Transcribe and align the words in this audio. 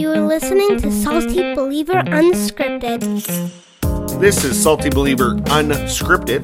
You 0.00 0.10
are 0.12 0.20
listening 0.22 0.78
to 0.78 0.90
Salty 0.90 1.54
Believer 1.54 1.92
Unscripted. 1.92 3.02
This 4.18 4.44
is 4.44 4.60
Salty 4.60 4.88
Believer 4.88 5.34
Unscripted. 5.34 6.40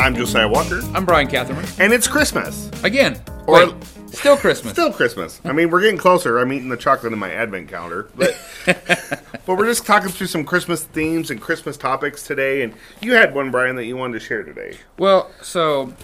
I'm 0.00 0.16
Josiah 0.16 0.48
Walker, 0.48 0.80
I'm 0.92 1.04
Brian 1.04 1.28
Catherman. 1.28 1.64
and 1.78 1.92
it's 1.92 2.08
Christmas. 2.08 2.68
Again. 2.82 3.22
Or- 3.46 3.66
Wait, 3.68 3.74
still 4.08 4.36
Christmas. 4.36 4.72
Still 4.72 4.92
Christmas. 4.92 5.40
I 5.44 5.52
mean, 5.52 5.70
we're 5.70 5.82
getting 5.82 5.98
closer. 5.98 6.38
I'm 6.38 6.52
eating 6.52 6.68
the 6.68 6.76
chocolate 6.76 7.12
in 7.12 7.18
my 7.20 7.30
advent 7.30 7.68
calendar, 7.68 8.10
but 8.16 8.36
but 8.66 9.46
we're 9.46 9.66
just 9.66 9.86
talking 9.86 10.08
through 10.08 10.26
some 10.26 10.44
Christmas 10.44 10.82
themes 10.82 11.30
and 11.30 11.40
Christmas 11.40 11.76
topics 11.76 12.24
today. 12.24 12.62
And 12.62 12.74
you 13.00 13.12
had 13.14 13.36
one, 13.36 13.52
Brian, 13.52 13.76
that 13.76 13.84
you 13.84 13.96
wanted 13.96 14.14
to 14.18 14.26
share 14.26 14.42
today. 14.42 14.78
Well, 14.98 15.30
so, 15.42 15.94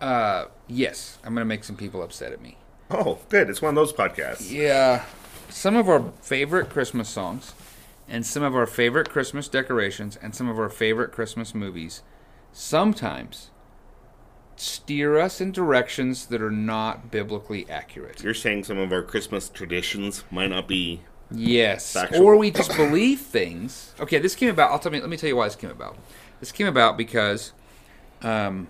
uh, 0.00 0.44
yes, 0.68 1.18
I'm 1.24 1.34
going 1.34 1.40
to 1.44 1.48
make 1.48 1.64
some 1.64 1.76
people 1.76 2.00
upset 2.00 2.30
at 2.30 2.40
me. 2.40 2.58
Oh, 2.92 3.18
good. 3.28 3.50
It's 3.50 3.60
one 3.60 3.70
of 3.70 3.74
those 3.74 3.92
podcasts. 3.92 4.52
Yeah. 4.52 5.04
Some 5.48 5.76
of 5.76 5.88
our 5.88 6.12
favorite 6.20 6.70
Christmas 6.70 7.08
songs, 7.08 7.54
and 8.08 8.24
some 8.24 8.42
of 8.42 8.54
our 8.54 8.66
favorite 8.66 9.10
Christmas 9.10 9.48
decorations, 9.48 10.16
and 10.16 10.34
some 10.34 10.48
of 10.48 10.58
our 10.58 10.68
favorite 10.68 11.12
Christmas 11.12 11.54
movies 11.54 12.02
sometimes 12.52 13.50
steer 14.56 15.18
us 15.18 15.40
in 15.40 15.52
directions 15.52 16.26
that 16.26 16.42
are 16.42 16.50
not 16.50 17.10
biblically 17.10 17.68
accurate. 17.70 18.22
You're 18.22 18.34
saying 18.34 18.64
some 18.64 18.78
of 18.78 18.92
our 18.92 19.02
Christmas 19.02 19.48
traditions 19.48 20.24
might 20.30 20.48
not 20.48 20.66
be. 20.66 21.02
Yes, 21.30 21.92
Factual. 21.92 22.22
or 22.22 22.36
we 22.36 22.50
just 22.50 22.74
believe 22.76 23.20
things. 23.20 23.94
Okay, 24.00 24.18
this 24.18 24.34
came 24.34 24.50
about. 24.50 24.70
I'll 24.70 24.78
tell 24.78 24.92
me. 24.92 25.00
Let 25.00 25.10
me 25.10 25.16
tell 25.16 25.28
you 25.28 25.36
why 25.36 25.46
this 25.46 25.56
came 25.56 25.70
about. 25.70 25.96
This 26.40 26.52
came 26.52 26.66
about 26.66 26.96
because 26.96 27.52
um, 28.22 28.68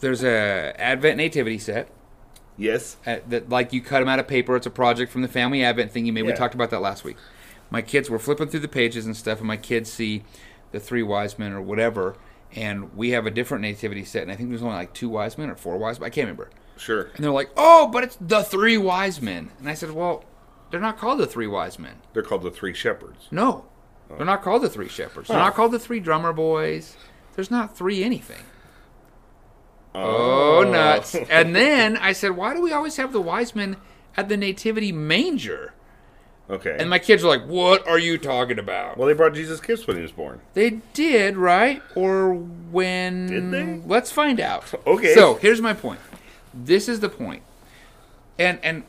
there's 0.00 0.24
a 0.24 0.74
Advent 0.78 1.18
nativity 1.18 1.58
set 1.58 1.88
Yes. 2.58 2.96
uh, 3.06 3.18
that, 3.28 3.48
like, 3.48 3.72
you 3.72 3.80
cut 3.80 4.00
them 4.00 4.08
out 4.08 4.18
of 4.18 4.26
paper. 4.28 4.56
It's 4.56 4.66
a 4.66 4.70
project 4.70 5.10
from 5.12 5.22
the 5.22 5.28
family 5.28 5.62
Advent 5.64 5.92
thing 5.92 6.04
you 6.06 6.12
made. 6.12 6.22
We 6.24 6.32
talked 6.32 6.54
about 6.54 6.70
that 6.70 6.80
last 6.80 7.04
week. 7.04 7.16
My 7.70 7.80
kids 7.82 8.10
were 8.10 8.18
flipping 8.18 8.48
through 8.48 8.60
the 8.60 8.68
pages 8.68 9.06
and 9.06 9.16
stuff, 9.16 9.38
and 9.38 9.46
my 9.46 9.56
kids 9.56 9.92
see 9.92 10.24
the 10.72 10.80
three 10.80 11.02
wise 11.02 11.38
men 11.38 11.52
or 11.52 11.60
whatever, 11.62 12.16
and 12.54 12.94
we 12.96 13.10
have 13.10 13.26
a 13.26 13.30
different 13.30 13.62
nativity 13.62 14.04
set, 14.04 14.22
and 14.22 14.32
I 14.32 14.36
think 14.36 14.48
there's 14.48 14.62
only 14.62 14.74
like 14.74 14.92
two 14.92 15.08
wise 15.08 15.38
men 15.38 15.50
or 15.50 15.54
four 15.54 15.76
wise 15.78 16.00
men. 16.00 16.06
I 16.06 16.10
can't 16.10 16.26
remember. 16.26 16.50
Sure. 16.76 17.10
And 17.14 17.24
they're 17.24 17.30
like, 17.30 17.50
"Oh, 17.56 17.88
but 17.88 18.04
it's 18.04 18.16
the 18.20 18.42
three 18.42 18.76
wise 18.78 19.20
men," 19.22 19.50
and 19.58 19.68
I 19.68 19.74
said, 19.74 19.90
"Well, 19.92 20.24
they're 20.70 20.80
not 20.80 20.96
called 20.98 21.18
the 21.20 21.26
three 21.26 21.46
wise 21.46 21.78
men." 21.78 21.96
They're 22.12 22.22
called 22.22 22.42
the 22.42 22.50
Three 22.50 22.72
Shepherds. 22.74 23.28
No, 23.30 23.66
they're 24.16 24.24
not 24.26 24.42
called 24.42 24.62
the 24.62 24.70
three 24.70 24.88
shepherds. 24.88 25.28
They're 25.28 25.36
Oh. 25.36 25.40
not 25.40 25.54
called 25.54 25.72
the 25.72 25.78
three 25.78 26.00
drummer 26.00 26.32
boys. 26.32 26.96
There's 27.34 27.50
not 27.50 27.76
three 27.76 28.02
anything. 28.02 28.44
Oh, 29.94 30.64
nuts! 30.64 31.14
And 31.14 31.54
then 31.54 31.96
I 31.96 32.12
said, 32.12 32.36
"Why 32.36 32.54
do 32.54 32.60
we 32.60 32.72
always 32.72 32.96
have 32.96 33.12
the 33.12 33.20
wise 33.20 33.54
men 33.54 33.76
at 34.16 34.28
the 34.28 34.36
nativity 34.36 34.92
manger?" 34.92 35.72
Okay. 36.50 36.76
And 36.78 36.88
my 36.88 36.98
kids 36.98 37.24
are 37.24 37.28
like, 37.28 37.46
"What 37.46 37.86
are 37.86 37.98
you 37.98 38.16
talking 38.18 38.58
about?" 38.58 38.96
well, 38.96 39.06
they 39.08 39.14
brought 39.14 39.34
Jesus 39.34 39.60
gifts 39.60 39.86
when 39.86 39.96
he 39.96 40.02
was 40.02 40.12
born. 40.12 40.40
They 40.54 40.80
did, 40.94 41.36
right? 41.36 41.82
Or 41.94 42.32
when? 42.34 43.26
Did 43.26 43.50
they? 43.50 43.80
Let's 43.86 44.10
find 44.12 44.40
out. 44.40 44.64
Okay. 44.86 45.14
So 45.14 45.34
here's 45.34 45.60
my 45.60 45.74
point. 45.74 46.00
This 46.54 46.88
is 46.88 47.00
the 47.00 47.08
point, 47.08 47.42
and 48.38 48.58
and 48.62 48.84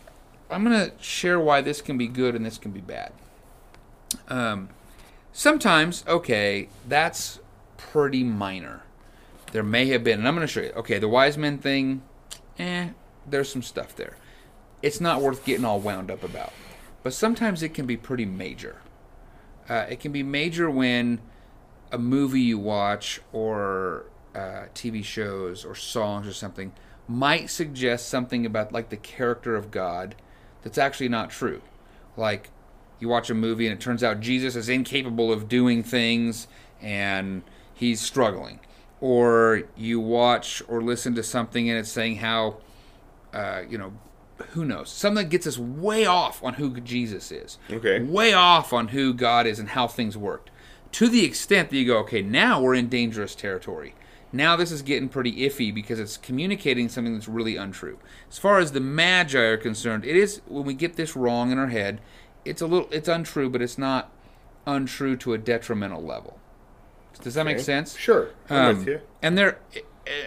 I'm 0.49 0.63
gonna 0.63 0.91
share 0.99 1.39
why 1.39 1.61
this 1.61 1.81
can 1.81 1.97
be 1.97 2.07
good 2.07 2.35
and 2.35 2.45
this 2.45 2.57
can 2.57 2.71
be 2.71 2.81
bad. 2.81 3.11
Um, 4.27 4.69
sometimes, 5.33 6.03
okay, 6.07 6.69
that's 6.87 7.39
pretty 7.77 8.23
minor. 8.23 8.83
There 9.51 9.63
may 9.63 9.87
have 9.87 10.03
been, 10.03 10.19
and 10.19 10.27
I'm 10.27 10.35
gonna 10.35 10.47
show 10.47 10.61
you. 10.61 10.71
Okay, 10.75 10.99
the 10.99 11.07
wise 11.07 11.37
men 11.37 11.57
thing, 11.57 12.03
eh, 12.57 12.89
there's 13.27 13.51
some 13.51 13.63
stuff 13.63 13.95
there. 13.95 14.15
It's 14.81 15.01
not 15.01 15.21
worth 15.21 15.43
getting 15.43 15.65
all 15.65 15.79
wound 15.79 16.11
up 16.11 16.23
about, 16.23 16.53
but 17.03 17.13
sometimes 17.13 17.63
it 17.63 17.73
can 17.73 17.85
be 17.85 17.97
pretty 17.97 18.25
major. 18.25 18.81
Uh, 19.67 19.85
it 19.89 19.99
can 19.99 20.11
be 20.11 20.23
major 20.23 20.69
when 20.69 21.19
a 21.91 21.97
movie 21.97 22.41
you 22.41 22.57
watch 22.57 23.19
or 23.33 24.05
uh, 24.35 24.65
TV 24.73 25.03
shows 25.03 25.65
or 25.65 25.75
songs 25.75 26.27
or 26.27 26.33
something 26.33 26.71
might 27.07 27.49
suggest 27.49 28.07
something 28.07 28.45
about 28.45 28.71
like 28.71 28.89
the 28.89 28.97
character 28.97 29.55
of 29.55 29.71
God 29.71 30.15
that's 30.61 30.77
actually 30.77 31.09
not 31.09 31.29
true. 31.29 31.61
Like 32.15 32.51
you 32.99 33.07
watch 33.07 33.29
a 33.29 33.33
movie 33.33 33.65
and 33.65 33.73
it 33.73 33.81
turns 33.81 34.03
out 34.03 34.19
Jesus 34.19 34.55
is 34.55 34.69
incapable 34.69 35.31
of 35.31 35.49
doing 35.49 35.83
things 35.83 36.47
and 36.81 37.41
he's 37.73 37.99
struggling. 38.01 38.59
Or 39.01 39.63
you 39.77 39.99
watch 39.99 40.61
or 40.67 40.81
listen 40.81 41.15
to 41.15 41.23
something 41.23 41.69
and 41.69 41.79
it's 41.79 41.91
saying 41.91 42.17
how 42.17 42.57
uh, 43.33 43.61
you 43.69 43.77
know, 43.77 43.93
who 44.51 44.65
knows? 44.65 44.89
Something 44.89 45.23
that 45.23 45.29
gets 45.29 45.45
us 45.45 45.57
way 45.57 46.05
off 46.05 46.43
on 46.43 46.55
who 46.55 46.79
Jesus 46.79 47.31
is. 47.31 47.57
Okay. 47.69 47.99
Way 48.01 48.33
off 48.33 48.73
on 48.73 48.89
who 48.89 49.13
God 49.13 49.45
is 49.45 49.59
and 49.59 49.69
how 49.69 49.87
things 49.87 50.17
worked. 50.17 50.49
To 50.93 51.07
the 51.07 51.25
extent 51.25 51.69
that 51.69 51.77
you 51.77 51.85
go, 51.85 51.97
okay, 51.99 52.21
now 52.21 52.61
we're 52.61 52.73
in 52.73 52.89
dangerous 52.89 53.35
territory. 53.35 53.93
Now 54.31 54.55
this 54.55 54.71
is 54.71 54.81
getting 54.81 55.09
pretty 55.09 55.37
iffy 55.47 55.73
because 55.73 55.99
it's 55.99 56.17
communicating 56.17 56.87
something 56.87 57.13
that's 57.13 57.27
really 57.27 57.57
untrue. 57.57 57.99
As 58.29 58.37
far 58.37 58.59
as 58.59 58.71
the 58.71 58.79
magi 58.79 59.39
are 59.39 59.57
concerned, 59.57 60.05
it 60.05 60.15
is 60.15 60.41
when 60.47 60.65
we 60.65 60.73
get 60.73 60.95
this 60.95 61.15
wrong 61.15 61.51
in 61.51 61.57
our 61.57 61.67
head, 61.67 61.99
it's 62.45 62.61
a 62.61 62.67
little 62.67 62.87
it's 62.91 63.07
untrue, 63.07 63.49
but 63.49 63.61
it's 63.61 63.77
not 63.77 64.11
untrue 64.65 65.17
to 65.17 65.33
a 65.33 65.37
detrimental 65.37 66.03
level. 66.03 66.39
Does 67.21 67.33
that 67.33 67.45
make 67.45 67.59
sense? 67.59 67.97
Sure. 67.97 68.29
Um, 68.49 68.77
with 68.77 68.87
you. 68.87 69.01
And 69.21 69.37
there, 69.37 69.59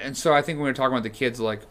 and 0.03 0.17
so 0.17 0.35
I 0.35 0.43
think 0.43 0.59
when 0.59 0.65
we 0.65 0.71
were 0.71 0.75
talking 0.75 0.93
about 0.93 1.03
the 1.03 1.11
kids, 1.11 1.41
like 1.41 1.63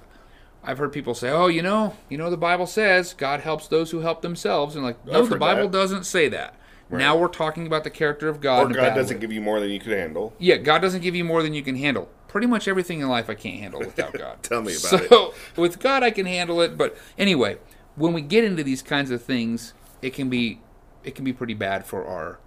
I've 0.64 0.78
heard 0.78 0.92
people 0.92 1.14
say, 1.14 1.30
"Oh, 1.30 1.48
you 1.48 1.62
know, 1.62 1.96
you 2.10 2.18
know, 2.18 2.30
the 2.30 2.38
Bible 2.38 2.68
says 2.68 3.14
God 3.14 3.42
helps 3.42 3.68
those 3.68 3.92
who 3.92 4.00
help 4.00 4.22
themselves," 4.22 4.76
and 4.76 4.84
like, 4.84 5.06
no, 5.06 5.26
the 5.26 5.38
Bible 5.38 5.64
that. 5.64 5.72
doesn't 5.72 6.06
say 6.06 6.28
that. 6.30 6.56
Now 6.90 7.16
we're 7.16 7.30
talking 7.30 7.68
about 7.68 7.86
the 7.86 7.90
character 7.90 8.28
of 8.28 8.42
God. 8.42 8.72
Or 8.72 8.74
God 8.74 8.94
doesn't 8.96 9.18
way. 9.18 9.22
give 9.22 9.32
you 9.32 9.40
more 9.40 9.62
than 9.62 9.70
you 9.70 9.80
could 9.80 9.94
handle. 9.94 10.34
Yeah, 10.40 10.58
God 10.58 10.80
doesn't 10.80 11.02
give 11.02 11.16
you 11.16 11.24
more 11.24 11.42
than 11.42 11.54
you 11.54 11.64
can 11.64 11.78
handle. 11.78 12.10
Pretty 12.28 12.48
much 12.48 12.68
everything 12.68 13.00
in 13.00 13.08
life 13.08 13.30
I 13.30 13.34
can't 13.34 13.60
handle 13.60 13.80
without 13.80 14.14
God. 14.18 14.44
Tell 14.44 14.62
me 14.62 14.76
about 14.76 15.02
it. 15.04 15.10
so, 15.10 15.34
with 15.56 15.80
God 15.80 16.04
I 16.04 16.12
can 16.12 16.26
handle 16.26 16.62
it, 16.62 16.78
but 16.78 16.98
anyway, 17.18 17.58
when 17.96 18.12
we 18.14 18.22
get 18.22 18.44
into 18.44 18.64
these 18.64 18.82
kinds 18.82 19.10
of 19.12 19.24
things, 19.24 19.74
it 20.02 20.14
can 20.14 20.30
be 20.30 20.60
it 21.04 21.16
can 21.16 21.26
be 21.26 21.34
pretty 21.34 21.54
bad 21.54 21.86
for 21.86 22.06
our 22.06 22.40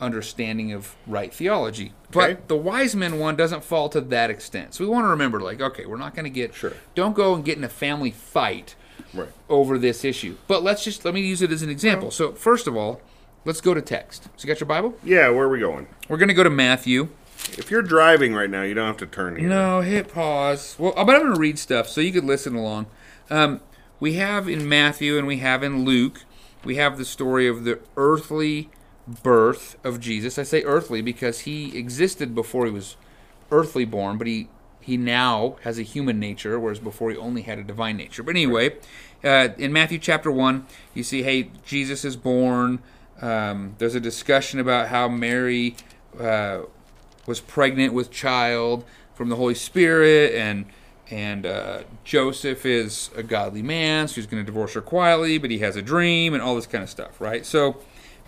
understanding 0.00 0.72
of 0.72 0.94
right 1.06 1.32
theology. 1.32 1.92
But 2.10 2.30
Okay. 2.30 2.40
the 2.48 2.56
wise 2.56 2.96
men 2.96 3.18
one 3.18 3.36
doesn't 3.36 3.64
fall 3.64 3.88
to 3.90 4.00
that 4.00 4.30
extent. 4.30 4.74
So 4.74 4.84
we 4.84 4.90
want 4.90 5.04
to 5.04 5.08
remember 5.08 5.40
like, 5.40 5.60
okay, 5.60 5.86
we're 5.86 5.96
not 5.96 6.14
going 6.14 6.24
to 6.24 6.30
get 6.30 6.54
Sure. 6.54 6.72
don't 6.94 7.14
go 7.14 7.34
and 7.34 7.44
get 7.44 7.58
in 7.58 7.64
a 7.64 7.68
family 7.68 8.10
fight 8.10 8.74
Right. 9.14 9.28
over 9.48 9.78
this 9.78 10.04
issue. 10.04 10.36
But 10.46 10.62
let's 10.62 10.84
just 10.84 11.04
let 11.04 11.14
me 11.14 11.20
use 11.20 11.42
it 11.42 11.50
as 11.52 11.62
an 11.62 11.70
example. 11.70 12.10
So 12.10 12.32
first 12.32 12.66
of 12.66 12.76
all, 12.76 13.00
let's 13.44 13.60
go 13.60 13.74
to 13.74 13.80
text. 13.82 14.24
So 14.36 14.46
you 14.46 14.48
got 14.52 14.60
your 14.60 14.66
Bible? 14.66 14.94
Yeah, 15.04 15.28
where 15.30 15.46
are 15.46 15.48
we 15.48 15.58
going? 15.60 15.86
We're 16.08 16.18
going 16.18 16.28
to 16.28 16.34
go 16.34 16.44
to 16.44 16.50
Matthew. 16.50 17.08
If 17.56 17.70
you're 17.70 17.82
driving 17.82 18.34
right 18.34 18.50
now, 18.50 18.62
you 18.62 18.74
don't 18.74 18.86
have 18.86 18.98
to 18.98 19.06
turn 19.06 19.36
here. 19.36 19.48
No, 19.48 19.80
hit 19.80 20.12
pause. 20.12 20.76
Well, 20.78 20.92
but 20.94 21.16
I'm 21.16 21.22
going 21.22 21.34
to 21.34 21.40
read 21.40 21.58
stuff 21.58 21.88
so 21.88 22.00
you 22.00 22.12
could 22.12 22.24
listen 22.24 22.54
along. 22.54 22.86
Um, 23.30 23.60
we 23.98 24.14
have 24.14 24.48
in 24.48 24.68
Matthew 24.68 25.16
and 25.18 25.26
we 25.26 25.38
have 25.38 25.62
in 25.62 25.84
Luke, 25.84 26.24
we 26.64 26.76
have 26.76 26.98
the 26.98 27.04
story 27.06 27.48
of 27.48 27.64
the 27.64 27.78
earthly 27.96 28.68
birth 29.06 29.76
of 29.84 30.00
Jesus. 30.00 30.38
I 30.38 30.42
say 30.42 30.62
earthly 30.62 31.02
because 31.02 31.40
he 31.40 31.76
existed 31.76 32.34
before 32.34 32.66
he 32.66 32.72
was 32.72 32.96
earthly 33.50 33.84
born, 33.84 34.18
but 34.18 34.26
he 34.26 34.48
he 34.82 34.96
now 34.96 35.56
has 35.62 35.78
a 35.78 35.82
human 35.82 36.18
nature, 36.18 36.58
whereas 36.58 36.78
before 36.78 37.10
he 37.10 37.16
only 37.16 37.42
had 37.42 37.58
a 37.58 37.62
divine 37.62 37.96
nature. 37.96 38.22
But 38.22 38.30
anyway, 38.30 38.76
uh, 39.22 39.48
in 39.58 39.72
Matthew 39.72 39.98
chapter 39.98 40.30
one, 40.30 40.66
you 40.94 41.02
see, 41.02 41.22
hey, 41.22 41.50
Jesus 41.64 42.04
is 42.04 42.16
born. 42.16 42.80
Um, 43.20 43.74
there's 43.78 43.94
a 43.94 44.00
discussion 44.00 44.58
about 44.58 44.88
how 44.88 45.08
Mary 45.08 45.76
uh, 46.18 46.62
was 47.26 47.40
pregnant 47.40 47.92
with 47.92 48.10
child 48.10 48.84
from 49.14 49.28
the 49.28 49.36
Holy 49.36 49.54
Spirit, 49.54 50.34
and 50.34 50.64
and 51.10 51.44
uh, 51.44 51.82
Joseph 52.04 52.64
is 52.64 53.10
a 53.16 53.22
godly 53.22 53.62
man, 53.62 54.08
so 54.08 54.14
he's 54.14 54.26
going 54.26 54.42
to 54.42 54.46
divorce 54.46 54.74
her 54.74 54.80
quietly, 54.80 55.38
but 55.38 55.50
he 55.50 55.58
has 55.58 55.76
a 55.76 55.82
dream 55.82 56.34
and 56.34 56.42
all 56.42 56.54
this 56.54 56.66
kind 56.66 56.84
of 56.84 56.90
stuff, 56.90 57.20
right? 57.20 57.44
So, 57.44 57.78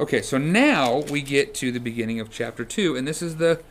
okay, 0.03 0.23
so 0.23 0.39
now 0.39 0.99
we 1.11 1.23
get 1.23 1.55
to 1.55 1.73
the 1.73 1.81
beginning 1.81 2.21
of 2.21 2.31
chapter 2.31 2.65
two, 2.65 2.97
and 2.97 3.07
this 3.07 3.23
is 3.23 3.37
the 3.37 3.63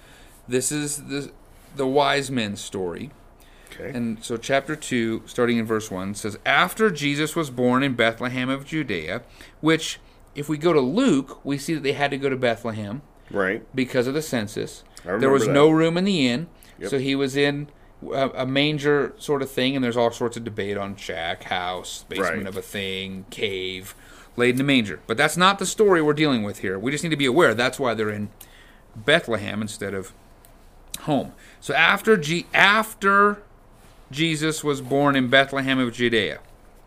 this 0.48 0.72
is 0.72 1.04
the 1.07 1.31
the 1.75 1.88
wise 1.88 2.30
men 2.31 2.56
story. 2.56 3.12
Okay. 3.74 3.89
And 3.98 4.22
so, 4.22 4.36
chapter 4.36 4.75
2, 4.75 5.24
starting 5.28 5.57
in 5.57 5.66
verse 5.66 5.89
1, 5.89 6.16
says, 6.16 6.38
After 6.45 6.92
Jesus 6.92 7.38
was 7.38 7.50
born 7.50 7.83
in 7.83 7.94
Bethlehem 7.95 8.50
of 8.50 8.66
Judea, 8.66 9.22
which, 9.62 9.98
if 10.36 10.50
we 10.50 10.57
go 10.57 10.74
to 10.74 10.81
Luke, 10.81 11.39
we 11.45 11.57
see 11.57 11.74
that 11.74 11.81
they 11.81 11.94
had 11.94 12.12
to 12.12 12.18
go 12.18 12.28
to 12.28 12.36
Bethlehem 12.36 13.01
right. 13.30 13.63
because 13.74 14.07
of 14.07 14.13
the 14.13 14.22
census. 14.22 14.84
I 15.06 15.16
There 15.18 15.30
was 15.30 15.44
remember 15.44 15.54
no 15.54 15.69
room 15.69 15.98
in 15.98 16.04
the 16.04 16.27
inn, 16.27 16.48
Yep. 16.80 16.89
so 16.89 17.00
he 17.00 17.16
was 17.16 17.38
in 17.38 17.69
a, 18.13 18.30
a 18.31 18.45
manger 18.45 19.13
sort 19.18 19.42
of 19.42 19.50
thing, 19.50 19.74
and 19.77 19.81
there's 19.81 19.95
all 19.98 20.12
sorts 20.12 20.36
of 20.36 20.44
debate 20.44 20.75
on 20.75 20.98
shack, 20.98 21.44
house, 21.44 22.04
basement 22.10 22.39
Right. 22.39 22.48
of 22.48 22.57
a 22.57 22.62
thing, 22.62 23.25
cave, 23.30 23.95
laid 24.36 24.56
in 24.56 24.62
a 24.62 24.63
manger. 24.63 25.00
But 25.07 25.18
that's 25.18 25.38
not 25.38 25.60
the 25.60 25.66
story 25.66 26.01
we're 26.01 26.13
dealing 26.13 26.44
with 26.44 26.60
here. 26.60 26.78
We 26.80 26.92
just 26.92 27.04
need 27.04 27.10
to 27.10 27.18
be 27.18 27.25
aware 27.25 27.54
that's 27.54 27.80
why 27.80 27.94
they're 27.94 28.10
in 28.10 28.30
Bethlehem 28.95 29.62
instead 29.62 29.94
of 29.94 30.13
home. 31.01 31.33
So 31.60 31.74
after 31.74 32.18
G- 32.18 32.45
after 32.54 33.42
Jesus 34.12 34.63
was 34.63 34.81
born 34.81 35.16
in 35.16 35.30
Bethlehem 35.30 35.80
of 35.80 35.94
Judea. 35.94 36.39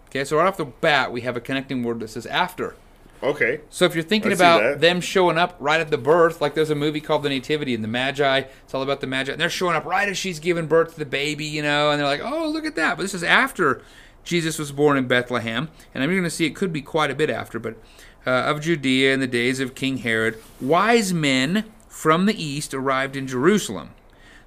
Okay, 0.09 0.25
so 0.25 0.37
right 0.37 0.47
off 0.47 0.57
the 0.57 0.65
bat 0.65 1.13
we 1.13 1.23
have 1.23 1.37
a 1.37 1.41
connecting 1.41 1.83
word 1.83 2.01
that 2.01 2.09
says 2.09 2.27
after. 2.27 2.77
Okay. 3.23 3.61
So 3.71 3.87
if 3.87 3.95
you're 3.95 4.05
thinking 4.05 4.33
I 4.33 4.35
about 4.35 4.81
them 4.81 5.01
showing 5.01 5.39
up 5.39 5.57
right 5.59 5.81
at 5.81 5.91
the 5.91 5.99
birth, 5.99 6.41
like 6.41 6.55
there's 6.55 6.71
a 6.71 6.75
movie 6.75 7.01
called 7.01 7.23
The 7.23 7.31
Nativity 7.31 7.75
and 7.75 7.83
the 7.83 7.89
Magi, 7.89 8.39
it's 8.39 8.75
all 8.75 8.83
about 8.83 9.01
the 9.01 9.07
Magi, 9.07 9.33
and 9.33 9.41
they're 9.41 9.49
showing 9.49 9.75
up 9.75 9.87
right 9.87 10.09
as 10.09 10.19
she's 10.19 10.39
giving 10.39 10.67
birth 10.67 10.93
to 10.93 10.99
the 10.99 11.07
baby, 11.07 11.47
you 11.47 11.63
know, 11.63 11.91
and 11.91 11.99
they're 11.99 12.07
like, 12.07 12.21
oh, 12.23 12.49
look 12.49 12.67
at 12.67 12.77
that. 12.77 12.97
But 12.97 13.03
this 13.03 13.15
is 13.15 13.23
after 13.23 13.81
Jesus 14.25 14.59
was 14.59 14.73
born 14.73 14.97
in 14.97 15.07
Bethlehem, 15.07 15.69
and 15.95 16.03
I'm 16.03 16.11
going 16.11 16.23
to 16.25 16.31
see 16.31 16.47
it 16.47 16.57
could 16.57 16.73
be 16.73 16.83
quite 16.83 17.11
a 17.11 17.15
bit 17.15 17.31
after, 17.31 17.59
but 17.59 17.77
uh, 18.27 18.31
of 18.31 18.61
Judea 18.61 19.13
in 19.13 19.21
the 19.21 19.27
days 19.27 19.61
of 19.61 19.75
King 19.75 19.99
Herod, 19.99 20.43
wise 20.61 21.13
men 21.13 21.65
from 21.89 22.27
the 22.27 22.43
east 22.43 22.73
arrived 22.75 23.17
in 23.17 23.27
Jerusalem. 23.27 23.91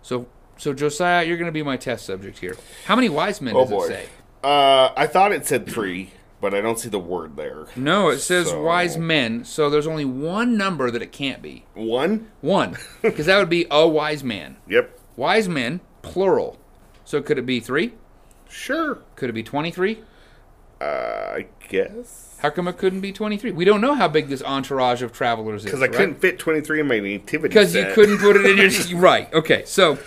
So, 0.02 0.28
so 0.58 0.74
Josiah, 0.74 1.24
you're 1.26 1.38
going 1.38 1.46
to 1.46 1.52
be 1.52 1.64
my 1.64 1.78
test 1.78 2.06
subject 2.06 2.40
here. 2.40 2.58
How 2.86 2.96
many 2.96 3.10
wise 3.10 3.40
men 3.42 3.56
Oh 3.56 3.62
does 3.62 3.70
boy. 3.70 3.84
it 3.86 3.88
say? 3.88 4.06
Uh, 4.44 4.90
I 4.96 5.08
thought 5.08 5.32
it 5.32 5.46
said 5.46 5.68
three, 5.68 6.12
but 6.42 6.54
I 6.54 6.62
don't 6.62 6.80
see 6.80 6.90
the 6.90 7.00
word 7.00 7.36
there. 7.36 7.66
No, 7.76 8.10
it 8.10 8.20
says 8.20 8.50
So- 8.50 8.64
wise 8.64 8.98
men. 8.98 9.44
So 9.46 9.70
there's 9.70 9.88
only 9.88 10.06
one 10.06 10.58
number 10.58 10.90
that 10.92 11.02
it 11.02 11.12
can't 11.12 11.42
be. 11.42 11.66
One. 11.74 12.30
One, 12.42 12.78
because 13.02 13.26
that 13.28 13.38
would 13.38 13.50
be 13.50 13.68
a 13.70 13.88
wise 13.88 14.24
man. 14.24 14.58
Yep. 14.68 15.00
Wise 15.16 15.48
men, 15.50 15.82
plural. 16.04 16.58
So 17.06 17.22
could 17.22 17.38
it 17.40 17.46
be 17.46 17.60
three? 17.60 17.94
Sure. 18.50 19.00
Could 19.16 19.30
it 19.30 19.34
be 19.34 19.44
23? 19.44 20.00
Uh, 20.80 20.84
I 20.86 21.48
guess. 21.68 22.38
How 22.40 22.50
come 22.52 22.68
it 22.68 22.78
couldn't 22.78 23.02
be 23.02 23.12
23? 23.12 23.52
We 23.52 23.66
don't 23.66 23.82
know 23.82 23.96
how 23.96 24.08
big 24.08 24.28
this 24.28 24.44
entourage 24.44 25.02
of 25.02 25.12
travelers 25.12 25.62
is. 25.62 25.66
Because 25.66 25.82
I 25.82 25.86
right? 25.88 25.96
couldn't 25.96 26.22
fit 26.22 26.38
23 26.40 26.82
in 26.82 26.88
my 26.88 27.00
nativity 27.00 27.48
Because 27.50 27.74
you 27.74 27.86
couldn't 27.94 28.20
put 28.20 28.36
it 28.36 28.46
in 28.46 28.58
your. 28.92 29.00
right. 29.02 29.32
Okay. 29.34 29.64
So, 29.66 29.98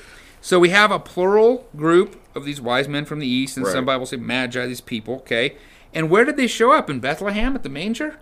so 0.41 0.59
we 0.61 0.69
have 0.71 0.91
a 0.93 0.99
plural 1.01 1.67
group 1.77 2.21
of 2.37 2.45
these 2.45 2.61
wise 2.61 2.87
men 2.89 3.05
from 3.05 3.19
the 3.19 3.27
east, 3.27 3.57
and 3.57 3.67
some 3.67 3.79
Right. 3.79 3.87
Bibles 3.95 4.11
say 4.11 4.17
magi, 4.17 4.65
these 4.67 4.81
people. 4.81 5.17
Okay. 5.17 5.57
And 5.93 6.09
where 6.09 6.25
did 6.25 6.37
they 6.37 6.47
show 6.47 6.73
up? 6.73 6.89
In 6.89 7.01
Bethlehem 7.01 7.57
at 7.57 7.65
the 7.65 7.69
manger? 7.69 8.21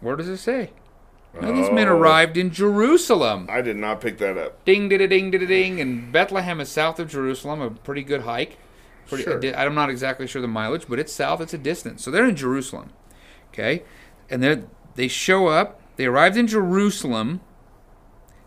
Where 0.00 0.16
does 0.16 0.28
it 0.28 0.38
say? 0.38 0.70
No, 1.40 1.52
these 1.54 1.70
men 1.70 1.86
Oh. 1.88 1.96
arrived 1.96 2.36
in 2.36 2.50
Jerusalem. 2.50 3.46
I 3.48 3.60
did 3.60 3.76
not 3.76 4.00
pick 4.00 4.18
that 4.18 4.36
up. 4.36 4.64
Ding, 4.64 4.88
ding, 4.88 4.98
ding, 5.08 5.30
ding, 5.30 5.46
ding. 5.46 5.80
And 5.80 6.10
Bethlehem 6.10 6.60
is 6.60 6.68
south 6.68 6.98
of 6.98 7.08
Jerusalem, 7.08 7.60
a 7.60 7.70
pretty 7.70 8.02
good 8.02 8.22
hike. 8.22 8.56
Pretty, 9.10 9.24
Sure. 9.24 9.38
di- 9.38 9.54
I'm 9.54 9.74
not 9.74 9.90
exactly 9.90 10.26
sure 10.26 10.40
the 10.40 10.48
mileage, 10.48 10.86
but 10.88 10.98
it's 10.98 11.12
south. 11.12 11.40
It's 11.40 11.52
a 11.54 11.58
distance. 11.58 12.02
So 12.02 12.10
they're 12.10 12.28
in 12.28 12.36
Jerusalem. 12.36 12.90
Okay, 13.52 13.82
and 14.30 14.42
they 14.42 14.62
they 14.94 15.08
show 15.08 15.48
up. 15.48 15.80
They 15.96 16.06
arrived 16.06 16.36
in 16.36 16.46
Jerusalem, 16.46 17.40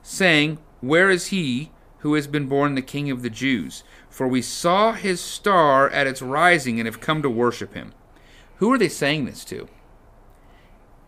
saying, 0.01 0.57
"Where 0.81 1.09
is 1.09 1.27
he 1.27 1.71
who 1.99 2.13
has 2.15 2.27
been 2.27 2.47
born 2.47 2.75
the 2.75 2.81
King 2.81 3.11
of 3.11 3.21
the 3.21 3.29
Jews? 3.29 3.83
For 4.09 4.27
we 4.27 4.41
saw 4.41 4.93
his 4.93 5.19
star 5.21 5.89
at 5.89 6.07
its 6.07 6.21
rising 6.21 6.79
and 6.79 6.85
have 6.87 6.99
come 7.01 7.21
to 7.21 7.29
worship 7.29 7.73
him." 7.73 7.93
Who 8.57 8.71
are 8.71 8.77
they 8.77 8.89
saying 8.89 9.25
this 9.25 9.43
to? 9.45 9.67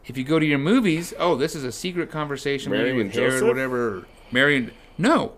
If 0.05 0.17
you 0.17 0.23
go 0.23 0.39
to 0.39 0.45
your 0.45 0.59
movies, 0.59 1.13
oh, 1.17 1.35
this 1.35 1.55
is 1.55 1.63
a 1.63 1.71
secret 1.71 2.11
conversation 2.11 2.71
Mary 2.71 2.91
maybe 2.91 3.03
with 3.03 3.13
Herod, 3.13 3.31
Joseph? 3.31 3.47
whatever. 3.47 4.05
Mary 4.31 4.57
and 4.57 4.71
no, 4.97 5.33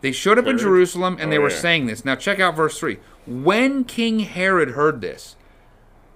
they 0.00 0.12
showed 0.12 0.38
up 0.38 0.46
in 0.46 0.58
Jerusalem 0.58 1.16
and 1.20 1.32
they 1.32 1.38
Oh, 1.38 1.42
were 1.42 1.50
yeah. 1.50 1.58
saying 1.58 1.86
this. 1.86 2.04
Now 2.04 2.14
check 2.14 2.38
out 2.40 2.54
verse 2.56 2.78
three. 2.78 2.98
When 3.26 3.84
King 3.84 4.20
Herod 4.20 4.70
heard 4.70 5.00
this, 5.00 5.36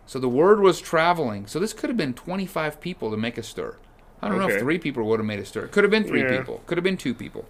so 0.06 0.18
the 0.18 0.28
word 0.28 0.60
was 0.60 0.80
traveling. 0.80 1.46
So 1.46 1.58
this 1.58 1.72
could 1.72 1.88
have 1.90 1.96
been 1.96 2.14
25 2.14 2.80
people 2.80 3.10
to 3.10 3.16
make 3.16 3.38
a 3.38 3.42
stir. 3.42 3.76
I 4.22 4.28
don't 4.28 4.38
know 4.38 4.48
if 4.48 4.60
three 4.60 4.78
people 4.78 5.04
would 5.04 5.18
have 5.18 5.26
made 5.26 5.38
a 5.40 5.46
stir. 5.46 5.64
It 5.64 5.72
could 5.72 5.84
have 5.84 5.90
been 5.90 6.04
three 6.04 6.22
Yeah. 6.22 6.38
people. 6.38 6.62
Could 6.66 6.76
have 6.78 6.84
been 6.84 6.96
two 6.96 7.14
people. 7.14 7.46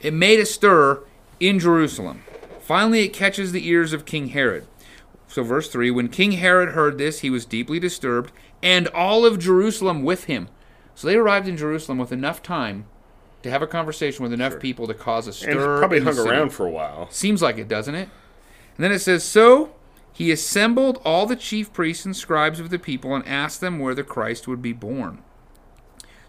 It 0.00 0.14
made 0.14 0.40
a 0.40 0.46
stir 0.46 1.00
in 1.38 1.58
Jerusalem. 1.58 2.22
Finally, 2.60 3.04
it 3.04 3.12
catches 3.12 3.52
the 3.52 3.68
ears 3.68 3.92
of 3.92 4.04
King 4.06 4.28
Herod. 4.28 4.66
So, 5.28 5.42
verse 5.42 5.68
3 5.68 5.90
When 5.90 6.08
King 6.08 6.32
Herod 6.32 6.70
heard 6.70 6.96
this, 6.96 7.20
he 7.20 7.28
was 7.30 7.44
deeply 7.44 7.78
disturbed, 7.78 8.32
and 8.62 8.86
all 8.88 9.26
of 9.26 9.38
Jerusalem 9.38 10.02
with 10.02 10.24
him. 10.24 10.48
So, 10.94 11.06
they 11.08 11.16
arrived 11.16 11.48
in 11.48 11.56
Jerusalem 11.56 11.98
with 11.98 12.12
enough 12.12 12.42
time 12.42 12.86
to 13.44 13.50
have 13.50 13.60
a 13.60 13.66
conversation 13.66 14.22
with 14.22 14.32
enough 14.32 14.58
people 14.58 14.86
to 14.86 14.94
cause 14.94 15.26
a 15.26 15.32
stir. 15.32 15.74
And 15.74 15.78
probably 15.78 16.00
hung 16.00 16.18
around 16.18 16.50
for 16.50 16.66
a 16.66 16.70
while. 16.70 17.10
Seems 17.10 17.42
like 17.42 17.58
it, 17.58 17.68
doesn't 17.68 17.94
it? 17.94 18.08
And 18.76 18.84
then 18.84 18.90
it 18.90 19.00
says, 19.00 19.22
So 19.22 19.74
he 20.14 20.32
assembled 20.32 20.98
all 21.04 21.26
the 21.26 21.36
chief 21.36 21.70
priests 21.70 22.06
and 22.06 22.16
scribes 22.16 22.58
of 22.58 22.70
the 22.70 22.78
people 22.78 23.14
and 23.14 23.26
asked 23.28 23.60
them 23.60 23.78
where 23.78 23.94
the 23.94 24.02
Christ 24.02 24.48
would 24.48 24.62
be 24.62 24.72
born. 24.72 25.22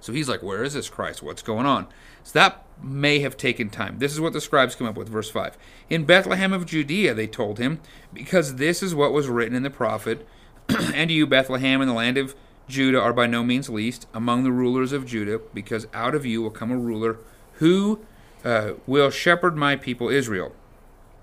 So 0.01 0.11
he's 0.11 0.27
like, 0.27 0.43
Where 0.43 0.61
is 0.61 0.73
this 0.73 0.89
Christ? 0.89 1.23
What's 1.23 1.41
going 1.41 1.65
on? 1.65 1.87
So 2.23 2.37
that 2.37 2.65
may 2.83 3.19
have 3.19 3.37
taken 3.37 3.69
time. 3.69 3.99
This 3.99 4.11
is 4.11 4.19
what 4.19 4.33
the 4.33 4.41
scribes 4.41 4.75
come 4.75 4.85
up 4.85 4.97
with, 4.97 5.07
verse 5.07 5.29
5. 5.29 5.57
In 5.89 6.03
Bethlehem 6.03 6.51
of 6.51 6.65
Judea, 6.65 7.13
they 7.13 7.27
told 7.27 7.59
him, 7.59 7.79
because 8.13 8.55
this 8.55 8.83
is 8.83 8.93
what 8.93 9.13
was 9.13 9.29
written 9.29 9.55
in 9.55 9.63
the 9.63 9.69
prophet, 9.69 10.27
and 10.93 11.09
you, 11.09 11.25
Bethlehem, 11.25 11.81
in 11.81 11.87
the 11.87 11.93
land 11.93 12.17
of 12.17 12.35
Judah, 12.67 12.99
are 12.99 13.13
by 13.13 13.27
no 13.27 13.43
means 13.43 13.69
least 13.69 14.07
among 14.13 14.43
the 14.43 14.51
rulers 14.51 14.91
of 14.91 15.05
Judah, 15.05 15.39
because 15.53 15.87
out 15.93 16.15
of 16.15 16.25
you 16.25 16.41
will 16.41 16.49
come 16.49 16.71
a 16.71 16.77
ruler 16.77 17.17
who 17.53 17.99
uh, 18.43 18.73
will 18.87 19.09
shepherd 19.09 19.55
my 19.55 19.75
people 19.75 20.09
Israel. 20.09 20.53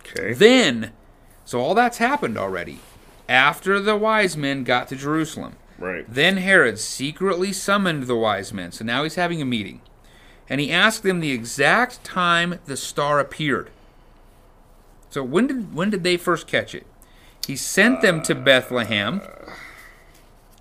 Okay. 0.00 0.32
Then, 0.32 0.92
so 1.44 1.60
all 1.60 1.74
that's 1.74 1.98
happened 1.98 2.38
already. 2.38 2.78
After 3.28 3.80
the 3.80 3.96
wise 3.96 4.36
men 4.36 4.64
got 4.64 4.88
to 4.88 4.96
Jerusalem, 4.96 5.56
Right. 5.78 6.04
then 6.08 6.36
Herod 6.36 6.78
secretly 6.78 7.52
summoned 7.52 8.04
the 8.04 8.16
wise 8.16 8.52
men. 8.52 8.72
So 8.72 8.84
now 8.84 9.02
he's 9.02 9.14
having 9.16 9.40
a 9.40 9.46
meeting. 9.46 9.80
And 10.48 10.60
he 10.60 10.70
asked 10.70 11.02
them 11.02 11.20
the 11.20 11.32
exact 11.32 12.04
time 12.04 12.58
the 12.66 12.76
star 12.76 13.18
appeared. 13.18 13.70
So 15.10 15.22
when 15.22 15.46
did 15.46 15.74
when 15.74 15.90
did 15.90 16.04
they 16.04 16.16
first 16.16 16.46
catch 16.46 16.74
it? 16.74 16.86
He 17.46 17.56
sent 17.56 18.02
them 18.02 18.22
to 18.22 18.34
Bethlehem. 18.34 19.20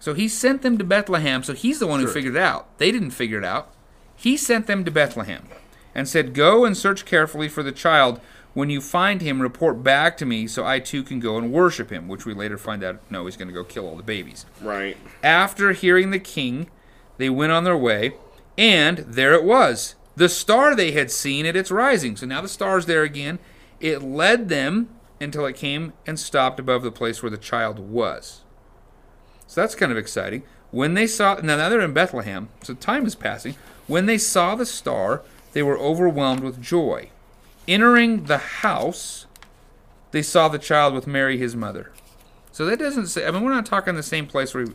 So 0.02 0.16
he 0.16 0.28
sent 0.28 0.64
them 0.64 0.80
to 0.80 0.84
Bethlehem, 0.84 1.44
so 1.44 1.54
he's 1.54 1.78
the 1.78 1.86
one 1.86 2.00
who 2.00 2.08
figured 2.08 2.36
it 2.36 2.42
out. 2.42 2.76
They 2.80 2.92
didn't 2.92 3.12
figure 3.12 3.38
it 3.38 3.46
out. 3.46 3.72
He 4.16 4.36
sent 4.36 4.66
them 4.66 4.84
to 4.84 4.92
Bethlehem 4.92 5.48
and 5.94 6.10
said, 6.10 6.34
Go 6.34 6.66
and 6.66 6.76
search 6.76 7.06
carefully 7.06 7.48
for 7.48 7.62
the 7.62 7.72
child. 7.72 8.20
When 8.54 8.72
you 8.72 8.82
find 8.82 9.22
him, 9.22 9.42
report 9.42 9.84
back 9.84 10.18
to 10.18 10.26
me 10.26 10.48
so 10.48 10.66
I 10.66 10.80
too 10.80 11.04
can 11.04 11.20
go 11.20 11.38
and 11.38 11.54
worship 11.54 11.92
him, 11.92 12.08
which 12.08 12.26
we 12.26 12.34
later 12.34 12.58
find 12.58 12.84
out 12.84 13.00
no, 13.12 13.26
he's 13.26 13.38
going 13.38 13.48
to 13.48 13.54
go 13.54 13.64
kill 13.64 13.88
all 13.88 13.96
the 13.96 14.04
babies. 14.04 14.46
Right. 14.60 14.98
After 15.24 15.72
hearing 15.72 16.10
the 16.10 16.20
king, 16.20 16.70
they 17.18 17.30
went 17.30 17.52
on 17.52 17.64
their 17.64 17.78
way, 17.78 18.16
and 18.58 18.98
there 19.00 19.34
it 19.34 19.44
was 19.44 19.96
the 20.16 20.30
star 20.30 20.76
they 20.76 20.92
had 20.92 21.12
seen 21.12 21.46
at 21.46 21.56
its 21.56 21.72
rising. 21.72 22.16
So 22.18 22.26
now 22.26 22.42
the 22.42 22.48
star's 22.48 22.88
there 22.88 23.04
again. 23.04 23.40
It 23.80 24.02
led 24.02 24.50
them 24.50 24.90
until 25.20 25.46
it 25.46 25.56
came 25.56 25.94
and 26.06 26.20
stopped 26.20 26.60
above 26.60 26.82
the 26.82 26.92
place 26.92 27.22
where 27.22 27.30
the 27.30 27.38
child 27.38 27.80
was. 27.80 28.42
So 29.52 29.60
that's 29.60 29.76
kind 29.76 29.92
of 29.92 29.98
exciting. 29.98 30.44
When 30.72 30.94
they 30.94 31.06
saw, 31.06 31.36
now, 31.44 31.68
they're 31.68 31.82
in 31.82 31.92
Bethlehem, 31.92 32.48
so 32.64 32.74
time 32.74 33.06
is 33.06 33.16
passing. 33.16 33.56
When 33.86 34.06
they 34.06 34.18
saw 34.18 34.56
the 34.56 34.66
star, 34.66 35.24
they 35.52 35.62
were 35.62 35.78
overwhelmed 35.78 36.40
with 36.40 36.62
joy. 36.62 37.10
Entering 37.68 38.24
the 38.28 38.38
house, 38.38 39.26
they 40.12 40.22
saw 40.22 40.48
the 40.48 40.58
child 40.58 40.94
with 40.94 41.06
Mary, 41.06 41.38
his 41.38 41.54
mother. 41.54 41.92
So 42.54 42.66
that 42.66 42.80
doesn't 42.80 43.08
say. 43.08 43.28
I 43.28 43.32
mean, 43.32 43.44
we're 43.44 43.52
not 43.52 43.66
talking 43.66 43.96
the 43.96 44.04
same 44.04 44.26
place 44.26 44.54
where. 44.54 44.64
He, 44.64 44.72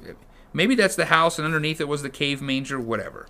maybe 0.53 0.75
that's 0.75 0.95
the 0.95 1.07
house, 1.07 1.39
and 1.39 1.47
underneath 1.47 1.81
it 1.81 1.89
was 1.89 2.03
the 2.03 2.11
cave 2.11 2.43
manger, 2.43 2.79
whatever. 2.79 3.29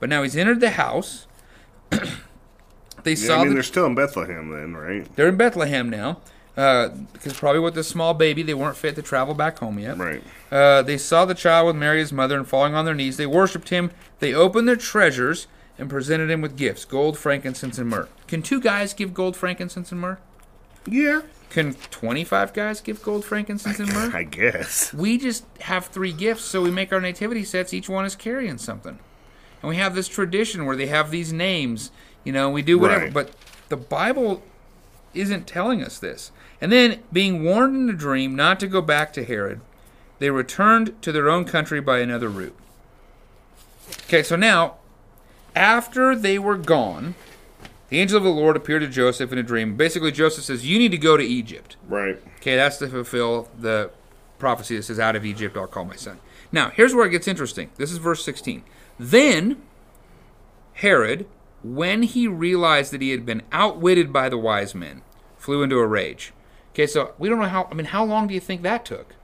But 0.00 0.08
now 0.08 0.22
he's 0.22 0.34
entered 0.34 0.60
the 0.60 0.70
house. 0.70 1.26
they 1.90 3.10
Yeah, 3.10 3.14
saw 3.16 3.34
I 3.34 3.38
mean, 3.40 3.48
the, 3.48 3.54
they're 3.56 3.62
still 3.62 3.84
in 3.84 3.94
Bethlehem 3.94 4.48
then, 4.48 4.74
right? 4.74 5.14
they're 5.14 5.28
in 5.28 5.36
Bethlehem 5.36 5.90
now, 5.90 6.20
uh, 6.56 6.88
because 7.12 7.34
probably 7.34 7.60
with 7.60 7.74
this 7.74 7.88
small 7.88 8.14
baby, 8.14 8.42
they 8.42 8.54
weren't 8.54 8.76
fit 8.76 8.94
to 8.96 9.02
travel 9.02 9.34
back 9.34 9.58
home 9.58 9.78
yet. 9.78 9.98
Right. 9.98 10.22
Uh, 10.50 10.82
they 10.82 10.96
saw 10.96 11.24
the 11.24 11.34
child 11.34 11.66
with 11.66 11.76
Mary's 11.76 12.12
mother, 12.12 12.36
and 12.36 12.48
falling 12.48 12.74
on 12.74 12.84
their 12.84 12.94
knees, 12.94 13.16
they 13.16 13.26
worshipped 13.26 13.68
him. 13.68 13.90
They 14.20 14.32
opened 14.32 14.66
their 14.66 14.76
treasures 14.76 15.46
and 15.78 15.90
presented 15.90 16.30
him 16.30 16.40
with 16.40 16.56
gifts 16.56 16.84
gold, 16.84 17.18
frankincense, 17.18 17.78
and 17.78 17.90
myrrh. 17.90 18.08
Can 18.26 18.42
two 18.42 18.60
guys 18.60 18.94
give 18.94 19.12
gold, 19.12 19.36
frankincense, 19.36 19.92
and 19.92 20.00
myrrh? 20.00 20.18
Yeah. 20.86 21.22
Can 21.50 21.74
25 21.74 22.52
guys 22.52 22.80
give 22.80 23.02
gold, 23.02 23.24
frankincense, 23.24 23.78
and 23.78 23.92
myrrh? 23.92 24.10
I 24.14 24.22
guess. 24.24 24.92
We 24.94 25.18
just 25.18 25.44
have 25.60 25.86
three 25.86 26.12
gifts, 26.12 26.44
so 26.44 26.62
we 26.62 26.70
make 26.70 26.92
our 26.92 27.00
nativity 27.00 27.44
sets. 27.44 27.74
Each 27.74 27.88
one 27.88 28.04
is 28.04 28.16
carrying 28.16 28.58
something. 28.58 28.98
And 29.62 29.68
we 29.68 29.76
have 29.76 29.94
this 29.94 30.08
tradition 30.08 30.64
where 30.64 30.76
they 30.76 30.86
have 30.86 31.10
these 31.10 31.32
names, 31.32 31.90
you 32.24 32.32
know, 32.32 32.50
we 32.50 32.62
do 32.62 32.78
whatever. 32.78 33.04
Right. 33.04 33.12
But 33.12 33.30
the 33.68 33.76
Bible 33.76 34.42
isn't 35.16 35.46
telling 35.46 35.82
us 35.82 35.98
this. 35.98 36.30
And 36.60 36.72
then, 36.72 37.02
being 37.12 37.44
warned 37.44 37.76
in 37.76 37.94
a 37.94 37.98
dream 37.98 38.34
not 38.34 38.60
to 38.60 38.66
go 38.66 38.80
back 38.80 39.12
to 39.14 39.24
Herod, 39.24 39.60
they 40.18 40.30
returned 40.30 41.00
to 41.02 41.12
their 41.12 41.28
own 41.28 41.44
country 41.44 41.80
by 41.80 41.98
another 41.98 42.28
route. 42.28 42.56
Okay, 44.04 44.22
so 44.22 44.36
now, 44.36 44.76
after 45.54 46.16
they 46.16 46.38
were 46.38 46.56
gone, 46.56 47.14
the 47.88 48.00
angel 48.00 48.18
of 48.18 48.24
the 48.24 48.30
Lord 48.30 48.56
appeared 48.56 48.82
to 48.82 48.88
Joseph 48.88 49.32
in 49.32 49.38
a 49.38 49.42
dream. 49.42 49.76
Basically, 49.76 50.10
Joseph 50.10 50.44
says, 50.44 50.66
You 50.66 50.78
need 50.78 50.90
to 50.92 50.98
go 50.98 51.16
to 51.16 51.24
Egypt. 51.24 51.76
Right. 51.88 52.20
Okay, 52.36 52.56
that's 52.56 52.78
to 52.78 52.88
fulfill 52.88 53.48
the 53.58 53.90
prophecy 54.38 54.76
that 54.76 54.82
says, 54.82 54.98
Out 54.98 55.16
of 55.16 55.24
Egypt 55.24 55.56
I'll 55.56 55.66
call 55.66 55.84
my 55.84 55.96
son. 55.96 56.18
Now, 56.50 56.70
here's 56.70 56.94
where 56.94 57.06
it 57.06 57.10
gets 57.10 57.28
interesting. 57.28 57.70
This 57.76 57.92
is 57.92 57.98
verse 57.98 58.24
16. 58.24 58.64
Then 58.98 59.60
Herod, 60.74 61.26
when 61.74 62.02
he 62.02 62.28
realized 62.28 62.92
that 62.92 63.00
he 63.02 63.10
had 63.10 63.24
been 63.26 63.42
outwitted 63.52 64.12
by 64.12 64.28
the 64.28 64.38
wise 64.38 64.74
men, 64.74 65.02
flew 65.36 65.62
into 65.62 65.76
a 65.78 65.86
rage. 65.86 66.32
Okay, 66.72 66.86
so 66.86 67.14
we 67.18 67.28
don't 67.28 67.38
know 67.38 67.48
how, 67.48 67.68
I 67.70 67.74
mean, 67.74 67.86
how 67.86 68.04
long 68.04 68.26
do 68.26 68.34
you 68.34 68.40
think 68.40 68.62
that 68.62 68.84
took? 68.84 69.14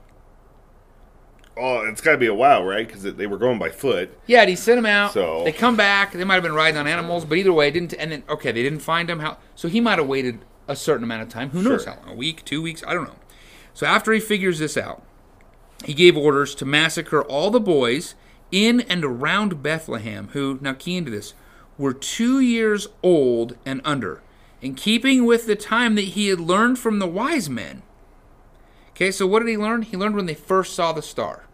oh, 1.55 1.87
it's 1.87 2.01
got 2.01 2.13
to 2.13 2.17
be 2.17 2.25
a 2.25 2.33
while, 2.33 2.63
right? 2.63 2.87
Because 2.87 3.03
they 3.03 3.27
were 3.27 3.37
going 3.37 3.59
by 3.59 3.69
foot. 3.69 4.17
Yeah, 4.25 4.41
and 4.41 4.49
he 4.49 4.55
sent 4.55 4.77
them 4.77 4.87
out. 4.87 5.13
So- 5.13 5.43
they 5.43 5.51
come 5.51 5.75
back. 5.75 6.11
They 6.11 6.23
might 6.23 6.33
have 6.35 6.43
been 6.43 6.53
riding 6.53 6.79
on 6.79 6.87
animals, 6.87 7.25
but 7.25 7.37
either 7.37 7.53
way, 7.53 7.67
it 7.67 7.71
didn't. 7.73 7.93
And 7.93 8.11
then 8.11 8.23
okay, 8.27 8.51
they 8.51 8.63
didn't 8.63 8.79
find 8.79 9.07
him. 9.09 9.19
How? 9.19 9.37
So 9.55 9.67
he 9.67 9.79
might 9.79 9.99
have 9.99 10.07
waited 10.07 10.39
a 10.67 10.75
certain 10.75 11.03
amount 11.03 11.21
of 11.21 11.29
time. 11.29 11.51
Who 11.51 11.61
knows 11.61 11.83
Sure. 11.83 11.93
how 11.93 11.99
long? 12.01 12.09
A 12.13 12.15
week, 12.15 12.43
two 12.43 12.59
weeks? 12.61 12.83
I 12.87 12.93
don't 12.95 13.03
know. 13.03 13.17
So 13.75 13.85
after 13.85 14.11
he 14.13 14.19
figures 14.19 14.57
this 14.57 14.77
out, 14.77 15.03
he 15.85 15.93
gave 15.93 16.17
orders 16.17 16.55
to 16.55 16.65
massacre 16.65 17.21
all 17.21 17.51
the 17.51 17.59
boys 17.59 18.15
in 18.51 18.81
and 18.81 19.05
around 19.05 19.61
Bethlehem 19.61 20.29
who, 20.33 20.57
now 20.61 20.73
key 20.73 20.97
into 20.97 21.11
this, 21.11 21.33
were 21.77 21.93
two 21.93 22.39
years 22.39 22.87
old 23.01 23.57
and 23.65 23.81
under, 23.83 24.21
in 24.61 24.75
keeping 24.75 25.25
with 25.25 25.45
the 25.45 25.55
time 25.55 25.95
that 25.95 26.01
he 26.01 26.27
had 26.27 26.39
learned 26.39 26.79
from 26.79 26.99
the 26.99 27.07
wise 27.07 27.49
men. 27.49 27.81
Okay, 28.91 29.11
so 29.11 29.25
what 29.25 29.39
did 29.39 29.49
he 29.49 29.57
learn? 29.57 29.81
He 29.81 29.97
learned 29.97 30.15
when 30.15 30.27
they 30.27 30.35
first 30.35 30.73
saw 30.73 30.93
the 30.93 31.01
star. 31.01 31.45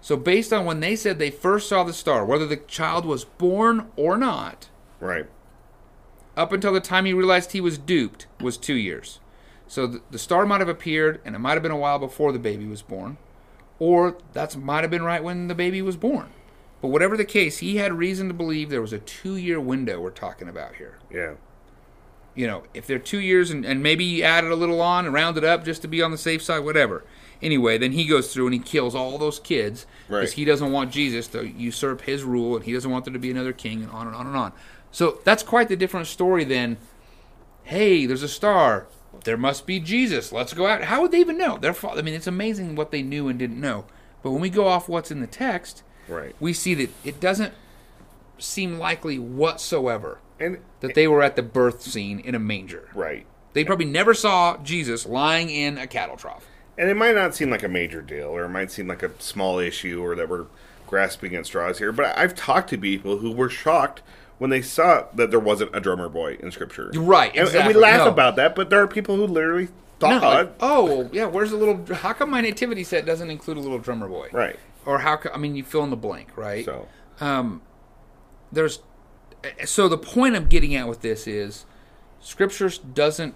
So 0.00 0.16
based 0.16 0.52
on 0.52 0.64
when 0.66 0.80
they 0.80 0.94
said 0.94 1.18
they 1.18 1.30
first 1.30 1.68
saw 1.68 1.82
the 1.82 1.92
star, 1.92 2.24
whether 2.24 2.46
the 2.46 2.58
child 2.58 3.04
was 3.04 3.24
born 3.24 3.90
or 3.96 4.16
not, 4.16 4.68
Right. 5.00 5.26
up 6.36 6.52
until 6.52 6.72
the 6.72 6.80
time 6.80 7.06
he 7.06 7.12
realized 7.12 7.52
he 7.52 7.60
was 7.60 7.78
duped 7.78 8.26
was 8.40 8.56
two 8.56 8.74
years. 8.74 9.20
So 9.66 9.86
the, 9.86 10.02
the 10.10 10.18
star 10.18 10.46
might 10.46 10.60
have 10.60 10.68
appeared, 10.68 11.20
and 11.24 11.34
it 11.34 11.40
might 11.40 11.54
have 11.54 11.62
been 11.62 11.72
a 11.72 11.76
while 11.76 11.98
before 11.98 12.30
the 12.30 12.38
baby 12.38 12.66
was 12.66 12.82
born, 12.82 13.16
or 13.78 14.16
that 14.32 14.56
might 14.56 14.84
have 14.84 14.90
been 14.90 15.02
right 15.02 15.24
when 15.24 15.48
the 15.48 15.54
baby 15.54 15.82
was 15.82 15.96
born. 15.96 16.28
But 16.82 16.88
whatever 16.88 17.16
the 17.16 17.24
case, 17.24 17.58
he 17.58 17.76
had 17.76 17.92
reason 17.94 18.28
to 18.28 18.34
believe 18.34 18.68
there 18.70 18.82
was 18.82 18.92
a 18.92 18.98
two-year 18.98 19.60
window 19.60 20.00
we're 20.00 20.10
talking 20.10 20.48
about 20.48 20.76
here. 20.76 20.98
Yeah. 21.10 21.34
You 22.34 22.46
know, 22.46 22.64
if 22.74 22.86
they're 22.86 22.98
two 22.98 23.20
years 23.20 23.50
and, 23.50 23.64
and 23.64 23.82
maybe 23.82 24.06
he 24.06 24.22
added 24.22 24.50
a 24.52 24.56
little 24.56 24.82
on 24.82 25.06
and 25.06 25.14
rounded 25.14 25.42
up 25.42 25.64
just 25.64 25.80
to 25.82 25.88
be 25.88 26.02
on 26.02 26.10
the 26.10 26.18
safe 26.18 26.42
side, 26.42 26.58
whatever. 26.60 27.02
Anyway, 27.40 27.78
then 27.78 27.92
he 27.92 28.04
goes 28.06 28.32
through 28.32 28.46
and 28.46 28.54
he 28.54 28.60
kills 28.60 28.94
all 28.94 29.16
those 29.16 29.38
kids 29.38 29.86
because 30.06 30.30
Right. 30.30 30.32
he 30.32 30.44
doesn't 30.44 30.70
want 30.70 30.90
Jesus 30.92 31.26
to 31.28 31.46
usurp 31.46 32.02
his 32.02 32.24
rule 32.24 32.56
and 32.56 32.64
he 32.64 32.72
doesn't 32.74 32.90
want 32.90 33.04
there 33.06 33.12
to 33.12 33.18
be 33.18 33.30
another 33.30 33.52
king 33.54 33.82
and 33.82 33.90
on 33.90 34.06
and 34.06 34.14
on 34.14 34.26
and 34.26 34.36
on. 34.36 34.52
So 34.90 35.20
that's 35.24 35.42
quite 35.42 35.68
the 35.68 35.76
different 35.76 36.06
story 36.08 36.44
than, 36.44 36.76
hey, 37.64 38.04
there's 38.06 38.22
a 38.22 38.28
star. 38.28 38.86
There 39.24 39.36
must 39.38 39.66
be 39.66 39.80
Jesus. 39.80 40.30
Let's 40.30 40.52
go 40.52 40.66
out. 40.66 40.84
How 40.84 41.00
would 41.02 41.10
they 41.12 41.20
even 41.20 41.38
know? 41.38 41.56
They're, 41.58 41.72
fa- 41.72 41.90
I 41.96 42.02
mean, 42.02 42.14
it's 42.14 42.26
amazing 42.26 42.74
what 42.76 42.90
they 42.90 43.02
knew 43.02 43.28
and 43.28 43.38
didn't 43.38 43.60
know. 43.60 43.86
But 44.22 44.30
when 44.32 44.40
we 44.42 44.50
go 44.50 44.66
off 44.66 44.88
what's 44.88 45.10
in 45.10 45.20
the 45.20 45.26
text, 45.26 45.82
Right. 46.08 46.34
we 46.40 46.52
see 46.52 46.74
that 46.74 46.90
it 47.04 47.20
doesn't 47.20 47.52
seem 48.38 48.78
likely 48.78 49.18
whatsoever 49.18 50.18
And 50.38 50.58
that 50.80 50.94
they 50.94 51.08
were 51.08 51.22
at 51.22 51.36
the 51.36 51.42
birth 51.42 51.82
scene 51.82 52.20
in 52.20 52.34
a 52.34 52.38
manger. 52.38 52.88
right. 52.94 53.26
They 53.54 53.64
probably 53.64 53.86
never 53.86 54.12
saw 54.12 54.58
Jesus 54.58 55.06
lying 55.06 55.48
in 55.48 55.78
a 55.78 55.86
cattle 55.86 56.16
trough. 56.18 56.44
And 56.76 56.90
it 56.90 56.94
might 56.94 57.14
not 57.14 57.34
seem 57.34 57.48
like 57.48 57.62
a 57.62 57.68
major 57.68 58.02
deal, 58.02 58.26
or 58.26 58.44
it 58.44 58.50
might 58.50 58.70
seem 58.70 58.86
like 58.86 59.02
a 59.02 59.10
small 59.18 59.58
issue, 59.58 60.02
or 60.04 60.14
that 60.14 60.28
we're 60.28 60.44
grasping 60.86 61.34
at 61.34 61.46
straws 61.46 61.78
here. 61.78 61.90
But 61.90 62.18
I've 62.18 62.34
talked 62.34 62.68
to 62.70 62.76
people 62.76 63.16
who 63.16 63.32
were 63.32 63.48
shocked 63.48 64.02
when 64.36 64.50
they 64.50 64.60
saw 64.60 65.06
that 65.14 65.30
there 65.30 65.40
wasn't 65.40 65.74
a 65.74 65.80
drummer 65.80 66.10
boy 66.10 66.36
in 66.38 66.50
Scripture. 66.50 66.90
Right, 66.94 67.34
And, 67.34 67.48
and 67.48 67.66
we 67.66 67.72
laugh 67.72 68.00
No. 68.04 68.08
about 68.10 68.36
that, 68.36 68.54
but 68.54 68.68
there 68.68 68.82
are 68.82 68.86
people 68.86 69.16
who 69.16 69.26
literally 69.26 69.68
No, 70.02 70.20
thought, 70.20 70.22
like, 70.22 70.52
oh, 70.60 71.08
yeah. 71.10 71.24
Where's 71.24 71.50
the 71.50 71.56
little? 71.56 71.82
How 71.96 72.12
come 72.12 72.28
my 72.28 72.42
nativity 72.42 72.84
set 72.84 73.06
doesn't 73.06 73.30
include 73.30 73.56
a 73.56 73.60
little 73.60 73.78
drummer 73.78 74.06
boy? 74.06 74.28
right. 74.32 74.56
Or 74.86 75.00
how? 75.00 75.20
I 75.34 75.38
mean, 75.38 75.56
you 75.56 75.64
fill 75.64 75.84
in 75.84 75.90
the 75.90 75.96
blank, 75.96 76.36
right? 76.36 76.64
So 76.64 76.88
um, 77.20 77.62
there's 78.52 78.80
so 79.64 79.88
the 79.88 79.98
point 79.98 80.34
I'm 80.36 80.46
getting 80.46 80.74
at 80.74 80.88
with 80.88 81.02
this 81.02 81.26
is 81.26 81.66
scripture 82.20 82.70
doesn't 82.94 83.34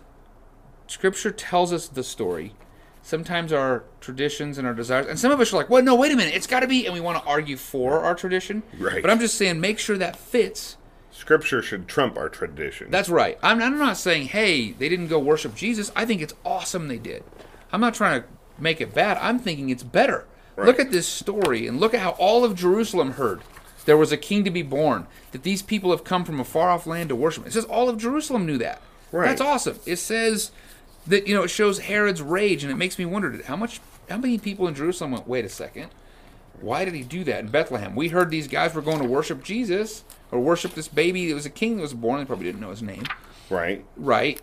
scripture 0.87 1.31
tells 1.31 1.73
us 1.73 1.87
the 1.87 2.03
story 2.03 2.55
sometimes 3.03 3.53
our 3.53 3.85
traditions 4.01 4.59
and 4.59 4.67
our 4.67 4.75
desires 4.75 5.07
and 5.07 5.19
some 5.19 5.31
of 5.31 5.39
us 5.39 5.53
are 5.53 5.57
like 5.57 5.71
well 5.71 5.83
no 5.83 5.95
wait 5.95 6.11
a 6.11 6.17
minute 6.17 6.35
it's 6.35 6.47
got 6.49 6.61
to 6.61 6.67
be 6.67 6.85
and 6.87 6.95
we 6.95 7.01
want 7.01 7.23
to 7.23 7.29
argue 7.31 7.57
for 7.57 8.01
our 8.01 8.15
tradition 8.15 8.63
Right. 8.79 9.01
but 9.01 9.11
i'm 9.11 9.21
just 9.21 9.37
saying 9.37 9.61
make 9.61 9.79
sure 9.79 9.97
that 9.99 10.17
fits 10.17 10.77
Scripture 11.13 11.61
should 11.63 11.87
trump 11.87 12.17
our 12.17 12.29
tradition. 12.29 12.91
that's 12.91 13.09
right 13.09 13.39
I'm, 13.43 13.61
I'm 13.63 13.79
not 13.79 13.97
saying 13.97 14.29
hey 14.29 14.73
they 14.73 14.89
didn't 14.89 15.09
go 15.09 15.19
worship 15.21 15.55
jesus 15.55 15.93
i 15.95 16.05
think 16.05 16.21
it's 16.23 16.35
awesome 16.45 16.89
they 16.89 16.99
did 16.99 17.23
i'm 17.71 17.81
not 17.81 17.95
trying 17.95 18.23
to 18.23 18.29
make 18.59 18.81
it 18.81 18.93
bad 18.93 19.19
i'm 19.19 19.39
thinking 19.39 19.71
it's 19.71 19.83
better 19.85 20.27
look 20.57 20.79
at 20.79 20.91
this 20.91 21.07
story 21.07 21.67
and 21.67 21.81
look 21.81 21.95
at 21.95 22.01
how 22.01 22.11
all 22.11 22.45
of 22.45 22.55
jerusalem 22.55 23.13
heard 23.13 23.41
there 23.87 23.97
was 23.97 24.13
a 24.13 24.17
king 24.17 24.45
to 24.45 24.51
be 24.51 24.63
born 24.63 25.07
that 25.33 25.43
these 25.43 25.63
people 25.63 25.91
have 25.91 26.05
come 26.05 26.25
from 26.25 26.39
a 26.39 26.45
far 26.45 26.71
off 26.71 26.87
land 26.87 27.09
to 27.09 27.17
worship 27.17 27.47
it 27.47 27.53
says 27.53 27.65
all 27.65 27.89
of 27.89 27.99
jerusalem 27.99 28.47
knew 28.47 28.59
that 28.59 28.83
Right. 29.13 29.27
that's 29.29 29.41
awesome 29.41 29.79
it 29.87 29.97
says 29.97 30.53
that 31.07 31.27
you 31.27 31.35
know 31.35 31.43
it 31.43 31.49
shows 31.49 31.81
herod's 31.81 32.23
rage 32.23 32.63
and 32.63 32.73
it 32.73 32.77
makes 32.77 32.99
me 32.99 33.05
wonder 33.05 33.43
how 33.45 33.57
much 33.57 33.81
how 34.09 34.19
many 34.19 34.39
people 34.39 34.69
in 34.69 34.75
jerusalem 34.75 35.13
went 35.13 35.27
wait 35.27 35.45
a 35.45 35.49
second 35.49 35.91
why 36.61 36.85
did 36.85 36.95
he 36.95 37.03
do 37.03 37.25
that 37.25 37.41
in 37.41 37.49
Bethlehem? 37.49 37.95
We 37.95 38.09
heard 38.09 38.31
these 38.31 38.49
guys 38.49 38.75
were 38.75 38.83
going 38.83 38.99
to 38.99 39.09
worship 39.09 39.43
Jesus 39.43 40.05
or 40.31 40.41
worship 40.41 40.75
this 40.75 40.89
baby 40.89 41.29
that 41.29 41.35
was 41.35 41.47
a 41.47 41.51
king 41.51 41.77
that 41.77 41.83
was 41.83 41.95
born. 41.95 42.19
They 42.21 42.27
probably 42.27 42.47
didn't 42.47 42.61
know 42.61 42.71
his 42.71 42.83
name, 42.83 43.05
right. 43.49 43.85
right? 43.97 44.41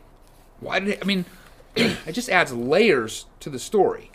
Why 0.59 0.79
did 0.79 0.89
it, 0.89 0.99
I 1.01 1.05
mean? 1.05 1.25
it 1.75 2.13
just 2.13 2.29
adds 2.29 2.51
layers 2.53 3.25
to 3.41 3.49
the 3.49 3.59
story. 3.59 4.11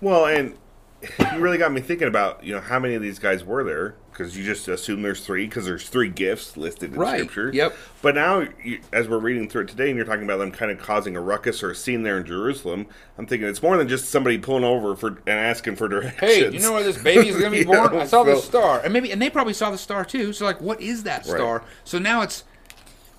Well, 0.00 0.26
and 0.26 0.56
you 1.02 1.38
really 1.38 1.56
got 1.58 1.72
me 1.72 1.80
thinking 1.80 2.08
about 2.08 2.44
you 2.44 2.52
know 2.54 2.60
how 2.60 2.78
many 2.78 2.94
of 2.94 3.00
these 3.02 3.18
guys 3.18 3.42
were 3.44 3.64
there 3.64 3.94
because 4.10 4.36
you 4.36 4.44
just 4.44 4.68
assume 4.68 5.00
there's 5.00 5.24
three 5.24 5.46
because 5.46 5.64
there's 5.64 5.88
three 5.88 6.10
gifts 6.10 6.56
listed 6.58 6.92
in 6.92 6.98
Right. 6.98 7.20
scripture. 7.20 7.50
Yep. 7.54 7.74
But 8.02 8.14
now, 8.14 8.44
you, 8.62 8.80
as 8.92 9.08
we're 9.08 9.18
reading 9.18 9.48
through 9.48 9.62
it 9.62 9.68
today, 9.68 9.88
and 9.88 9.96
you're 9.96 10.04
talking 10.04 10.24
about 10.24 10.38
them 10.38 10.50
kind 10.52 10.70
of 10.70 10.78
causing 10.78 11.16
a 11.16 11.20
ruckus 11.20 11.62
or 11.62 11.70
a 11.70 11.74
scene 11.74 12.02
there 12.02 12.18
in 12.18 12.26
Jerusalem, 12.26 12.86
I'm 13.16 13.26
thinking 13.26 13.48
it's 13.48 13.62
more 13.62 13.78
than 13.78 13.88
just 13.88 14.10
somebody 14.10 14.36
pulling 14.36 14.64
over 14.64 14.94
for 14.94 15.08
and 15.26 15.28
asking 15.30 15.76
for 15.76 15.88
directions. 15.88 16.20
Hey, 16.20 16.50
you 16.50 16.58
know 16.60 16.72
where 16.74 16.82
this 16.82 17.02
baby 17.02 17.28
is 17.28 17.36
going 17.38 17.52
to 17.52 17.58
be 17.58 17.64
born? 17.66 17.92
know, 17.92 18.00
I 18.00 18.04
saw 18.06 18.22
the 18.22 18.36
star, 18.36 18.80
and 18.84 18.92
maybe, 18.92 19.10
and 19.10 19.22
they 19.22 19.30
probably 19.30 19.54
saw 19.54 19.70
the 19.70 19.78
star 19.78 20.04
too. 20.04 20.34
So, 20.34 20.44
like, 20.44 20.60
what 20.60 20.80
is 20.82 21.04
that 21.04 21.20
Right. 21.26 21.36
star? 21.36 21.64
So 21.84 21.98
now 21.98 22.20
it's 22.20 22.44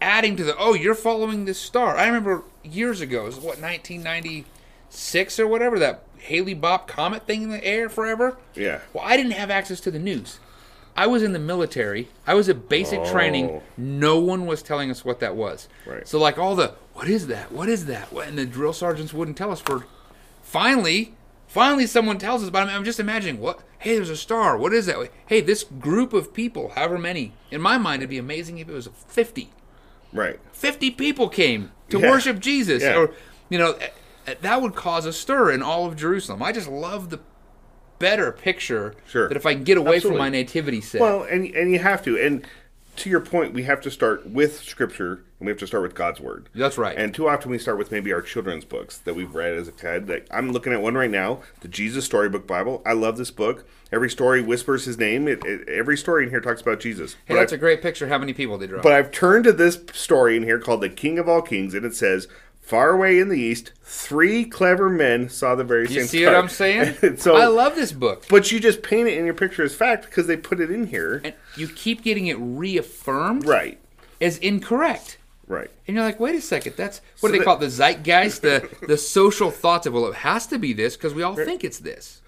adding 0.01 0.35
to 0.35 0.43
the. 0.43 0.55
Oh, 0.55 0.75
you're 0.75 0.93
following 0.93 1.45
this 1.45 1.59
star. 1.59 1.97
I 1.97 2.05
remember 2.05 2.43
years 2.63 3.01
ago. 3.01 3.23
It 3.23 3.25
was 3.25 3.35
what 3.37 3.59
1996 3.59 5.39
or 5.39 5.47
whatever 5.47 5.79
that 5.79 6.03
Haley 6.21 6.55
Bopp 6.55 6.87
comet 6.87 7.25
thing 7.25 7.43
in 7.43 7.49
the 7.49 7.63
air 7.63 7.89
forever. 7.89 8.37
Yeah. 8.55 8.79
Well, 8.93 9.03
I 9.05 9.17
didn't 9.17 9.33
have 9.33 9.49
access 9.49 9.79
to 9.81 9.91
the 9.91 9.99
news. 9.99 10.39
I 10.95 11.07
was 11.07 11.23
in 11.23 11.31
the 11.33 11.39
military. 11.39 12.09
I 12.27 12.33
was 12.33 12.49
at 12.49 12.67
basic 12.67 13.03
training. 13.05 13.49
Oh. 13.49 13.63
No 13.77 14.19
one 14.19 14.45
was 14.45 14.61
telling 14.61 14.91
us 14.91 15.05
what 15.05 15.19
that 15.21 15.35
was. 15.35 15.67
Right. 15.85 16.07
So 16.07 16.19
like 16.19 16.37
all 16.37 16.55
the 16.55 16.75
what 16.93 17.07
is 17.07 17.27
that? 17.27 17.51
What 17.51 17.69
is 17.69 17.85
that? 17.85 18.11
What? 18.11 18.27
And 18.27 18.37
the 18.37 18.45
drill 18.45 18.73
sergeants 18.73 19.13
wouldn't 19.13 19.37
tell 19.37 19.51
us 19.51 19.61
for. 19.61 19.85
Finally, 20.43 21.15
finally, 21.47 21.87
someone 21.87 22.17
tells 22.17 22.43
us. 22.43 22.49
But 22.49 22.63
I'm, 22.63 22.69
I'm 22.69 22.83
just 22.83 22.99
imagining 22.99 23.39
what. 23.41 23.61
Hey, 23.79 23.95
there's 23.95 24.09
a 24.09 24.17
star. 24.17 24.57
What 24.57 24.73
is 24.73 24.85
that? 24.85 25.09
Hey, 25.25 25.41
this 25.41 25.63
group 25.63 26.13
of 26.13 26.33
people, 26.33 26.69
however 26.75 26.97
many. 26.99 27.33
In 27.49 27.61
my 27.61 27.77
mind, 27.77 28.01
it'd 28.01 28.09
be 28.11 28.17
amazing 28.19 28.59
if 28.59 28.69
it 28.69 28.73
was 28.73 28.87
50. 29.07 29.49
Right. 30.13 30.39
50 30.51 30.91
people 30.91 31.29
came 31.29 31.71
to 31.89 31.99
Yeah. 31.99 32.09
worship 32.11 32.39
Jesus. 32.39 32.83
Yeah. 32.83 32.97
Or, 32.97 33.11
you 33.49 33.57
know, 33.57 33.75
that 34.41 34.61
would 34.61 34.75
cause 34.75 35.05
a 35.05 35.13
stir 35.13 35.51
in 35.51 35.61
all 35.61 35.85
of 35.85 35.95
Jerusalem. 35.95 36.41
I 36.43 36.51
just 36.51 36.67
love 36.67 37.09
the 37.09 37.19
better 37.99 38.31
picture 38.31 38.95
Sure. 39.07 39.27
that 39.27 39.37
if 39.37 39.45
I 39.45 39.53
can 39.53 39.63
get 39.63 39.77
away 39.77 39.99
from 39.99 40.17
my 40.17 40.29
nativity 40.29 40.81
set. 40.81 41.01
Well, 41.01 41.23
and 41.23 41.45
and 41.55 41.71
you 41.71 41.79
have 41.79 42.03
to, 42.05 42.17
and 42.17 42.45
to 42.97 43.09
your 43.09 43.21
point, 43.21 43.53
we 43.53 43.63
have 43.63 43.79
to 43.81 43.91
start 43.91 44.27
with 44.27 44.59
Scripture, 44.63 45.23
and 45.39 45.45
we 45.45 45.47
have 45.47 45.57
to 45.59 45.67
start 45.67 45.81
with 45.83 45.95
God's 45.95 46.19
Word. 46.19 46.49
That's 46.53 46.77
right. 46.77 46.97
And 46.97 47.13
too 47.13 47.29
often 47.29 47.49
we 47.51 47.57
start 47.57 47.77
with 47.77 47.89
maybe 47.91 48.11
our 48.11 48.21
children's 48.21 48.65
books 48.65 48.97
that 48.97 49.15
we've 49.15 49.33
read 49.33 49.53
as 49.53 49.67
a 49.67 49.71
kid. 49.71 50.09
Like 50.09 50.27
I'm 50.31 50.51
looking 50.51 50.73
at 50.73 50.81
one 50.81 50.95
right 50.95 51.09
now, 51.11 51.41
the 51.61 51.67
Jesus 51.67 52.05
Storybook 52.05 52.45
Bible. 52.47 52.81
I 52.85 52.93
love 52.93 53.17
this 53.17 53.31
book. 53.31 53.67
Every 53.93 54.09
story 54.09 54.41
whispers 54.41 54.85
His 54.85 54.97
name. 54.97 55.27
It, 55.27 55.43
it, 55.45 55.67
every 55.69 55.97
story 55.97 56.23
in 56.23 56.29
here 56.31 56.41
talks 56.41 56.61
about 56.61 56.79
Jesus. 56.79 57.13
hey, 57.13 57.19
But 57.29 57.35
that's 57.35 57.53
I've- 57.53 57.57
a 57.57 57.59
great 57.59 57.81
picture. 57.81 58.07
How 58.07 58.17
many 58.17 58.33
people 58.33 58.57
they 58.57 58.67
draw? 58.67 58.81
But 58.81 58.93
I've 58.93 59.11
turned 59.11 59.43
to 59.45 59.53
this 59.53 59.79
story 59.93 60.35
in 60.35 60.43
here 60.43 60.59
called 60.59 60.81
The 60.81 60.89
King 60.89 61.19
of 61.19 61.29
All 61.29 61.41
Kings, 61.41 61.73
and 61.73 61.85
it 61.85 61.95
says, 61.95 62.27
Far 62.71 62.91
away 62.91 63.19
in 63.19 63.27
the 63.27 63.37
east, 63.37 63.73
three 63.83 64.45
clever 64.45 64.89
men 64.89 65.27
saw 65.27 65.55
the 65.55 65.63
very 65.65 65.81
you 65.81 65.87
same 65.89 65.97
You 65.97 66.07
see 66.07 66.21
star." 66.21 66.33
what 66.35 66.43
I'm 66.43 66.49
saying? 66.49 66.95
So, 67.17 67.35
I 67.35 67.47
love 67.47 67.75
this 67.75 67.91
book. 67.91 68.25
But 68.29 68.49
you 68.49 68.61
just 68.61 68.81
paint 68.81 69.09
it 69.09 69.17
in 69.17 69.25
your 69.25 69.33
picture 69.33 69.61
as 69.63 69.75
fact 69.75 70.05
because 70.05 70.25
they 70.25 70.37
put 70.37 70.61
it 70.61 70.71
in 70.71 70.87
here. 70.87 71.19
And 71.25 71.33
you 71.57 71.67
keep 71.67 72.01
getting 72.01 72.27
it 72.27 72.37
reaffirmed 72.39 73.45
Right, 73.45 73.77
as 74.21 74.37
incorrect. 74.37 75.17
right. 75.47 75.69
And 75.85 75.95
you're 75.97 76.05
like, 76.05 76.21
wait 76.21 76.35
a 76.35 76.39
second, 76.41 76.75
that's 76.77 77.01
what 77.19 77.19
So 77.19 77.27
do 77.27 77.31
they 77.33 77.37
that- 77.39 77.43
call 77.45 77.57
it? 77.57 77.59
The 77.59 77.67
zeitgeist, 77.69 78.41
the 78.41 78.69
the 78.87 78.97
social 79.17 79.51
thoughts 79.51 79.85
of 79.85 79.91
well, 79.93 80.05
it 80.07 80.15
has 80.15 80.47
to 80.47 80.57
be 80.57 80.71
this 80.71 80.95
because 80.95 81.13
we 81.13 81.23
all 81.23 81.35
think 81.35 81.65
it's 81.65 81.79
this. 81.79 82.21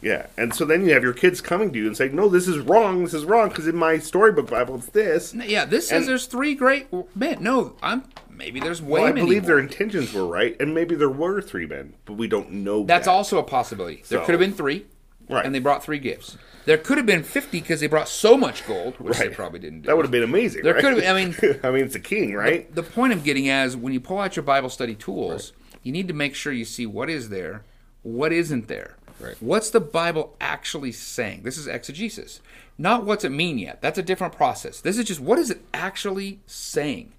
Yeah. 0.00 0.28
And 0.38 0.54
so 0.54 0.64
then 0.64 0.86
you 0.86 0.94
have 0.94 1.02
your 1.02 1.12
kids 1.12 1.42
coming 1.42 1.70
to 1.74 1.78
you 1.78 1.86
and 1.86 1.94
saying, 1.94 2.14
No, 2.16 2.26
this 2.30 2.48
is 2.48 2.56
wrong. 2.58 3.04
This 3.04 3.12
is 3.12 3.26
wrong 3.26 3.50
because 3.50 3.66
in 3.68 3.76
my 3.76 3.98
storybook 3.98 4.48
Bible 4.48 4.76
it's 4.76 4.86
this. 4.86 5.34
Yeah, 5.34 5.66
this 5.66 5.88
says 5.88 6.06
there's 6.06 6.24
three 6.24 6.54
great 6.54 6.86
men. 7.14 7.42
No, 7.42 7.74
I'm 7.82 8.04
maybe 8.40 8.58
there's 8.58 8.80
way 8.80 9.02
Well, 9.02 9.10
I 9.10 9.12
believe 9.12 9.44
their 9.44 9.58
intentions 9.58 10.12
were 10.14 10.26
right, 10.26 10.56
and 10.58 10.74
maybe 10.74 10.94
there 10.94 11.10
were 11.10 11.42
three 11.42 11.66
men, 11.66 11.92
but 12.06 12.14
we 12.14 12.26
don't 12.26 12.50
know 12.50 12.84
That's 12.84 13.04
that. 13.04 13.10
also 13.12 13.38
a 13.38 13.42
possibility. 13.42 14.02
There 14.08 14.18
So- 14.20 14.24
could 14.24 14.32
have 14.32 14.40
been 14.40 14.54
three, 14.54 14.86
Right. 15.28 15.44
and 15.44 15.54
they 15.54 15.58
brought 15.58 15.84
three 15.84 15.98
gifts. 15.98 16.38
There 16.64 16.78
could 16.78 16.96
have 16.96 17.06
been 17.06 17.22
fifty 17.22 17.60
because 17.60 17.80
they 17.80 17.86
brought 17.86 18.08
so 18.08 18.36
much 18.38 18.66
gold, 18.66 18.94
which 18.98 19.18
they 19.18 19.28
probably 19.28 19.58
didn't 19.60 19.82
do. 19.82 19.86
That 19.88 19.96
would 19.96 20.04
have 20.06 20.10
been 20.10 20.22
amazing. 20.22 20.62
There 20.62 20.72
right? 20.74 20.82
could 20.82 21.02
have 21.02 21.16
I 21.16 21.24
mean- 21.24 21.34
I 21.62 21.70
mean, 21.70 21.84
it's 21.84 21.94
a 21.94 22.00
king, 22.00 22.34
right? 22.34 22.74
the 22.74 22.82
point 22.82 23.12
I'm 23.12 23.20
getting 23.20 23.48
at 23.48 23.66
is 23.66 23.76
when 23.76 23.92
you 23.92 24.00
pull 24.00 24.18
out 24.18 24.36
your 24.36 24.42
Bible 24.42 24.70
study 24.70 24.94
tools, 24.94 25.52
you 25.82 25.92
need 25.92 26.08
to 26.08 26.14
make 26.14 26.34
sure 26.34 26.52
you 26.52 26.64
see 26.64 26.86
what 26.86 27.10
is 27.10 27.28
there, 27.28 27.64
what 28.02 28.32
isn't 28.32 28.68
there. 28.68 28.96
Right. 29.20 29.36
What's 29.40 29.68
the 29.68 29.80
Bible 29.80 30.34
actually 30.40 30.92
saying? 30.92 31.42
This 31.42 31.58
is 31.58 31.66
exegesis. 31.66 32.40
Not 32.78 33.04
what's 33.04 33.22
it 33.24 33.28
mean 33.30 33.58
yet. 33.58 33.82
That's 33.82 33.98
a 33.98 34.02
different 34.02 34.34
process. 34.34 34.80
This 34.80 34.96
is 34.96 35.04
just 35.04 35.20
what 35.20 35.38
is 35.38 35.50
it 35.50 35.60
actually 35.74 36.40
saying? 36.46 37.12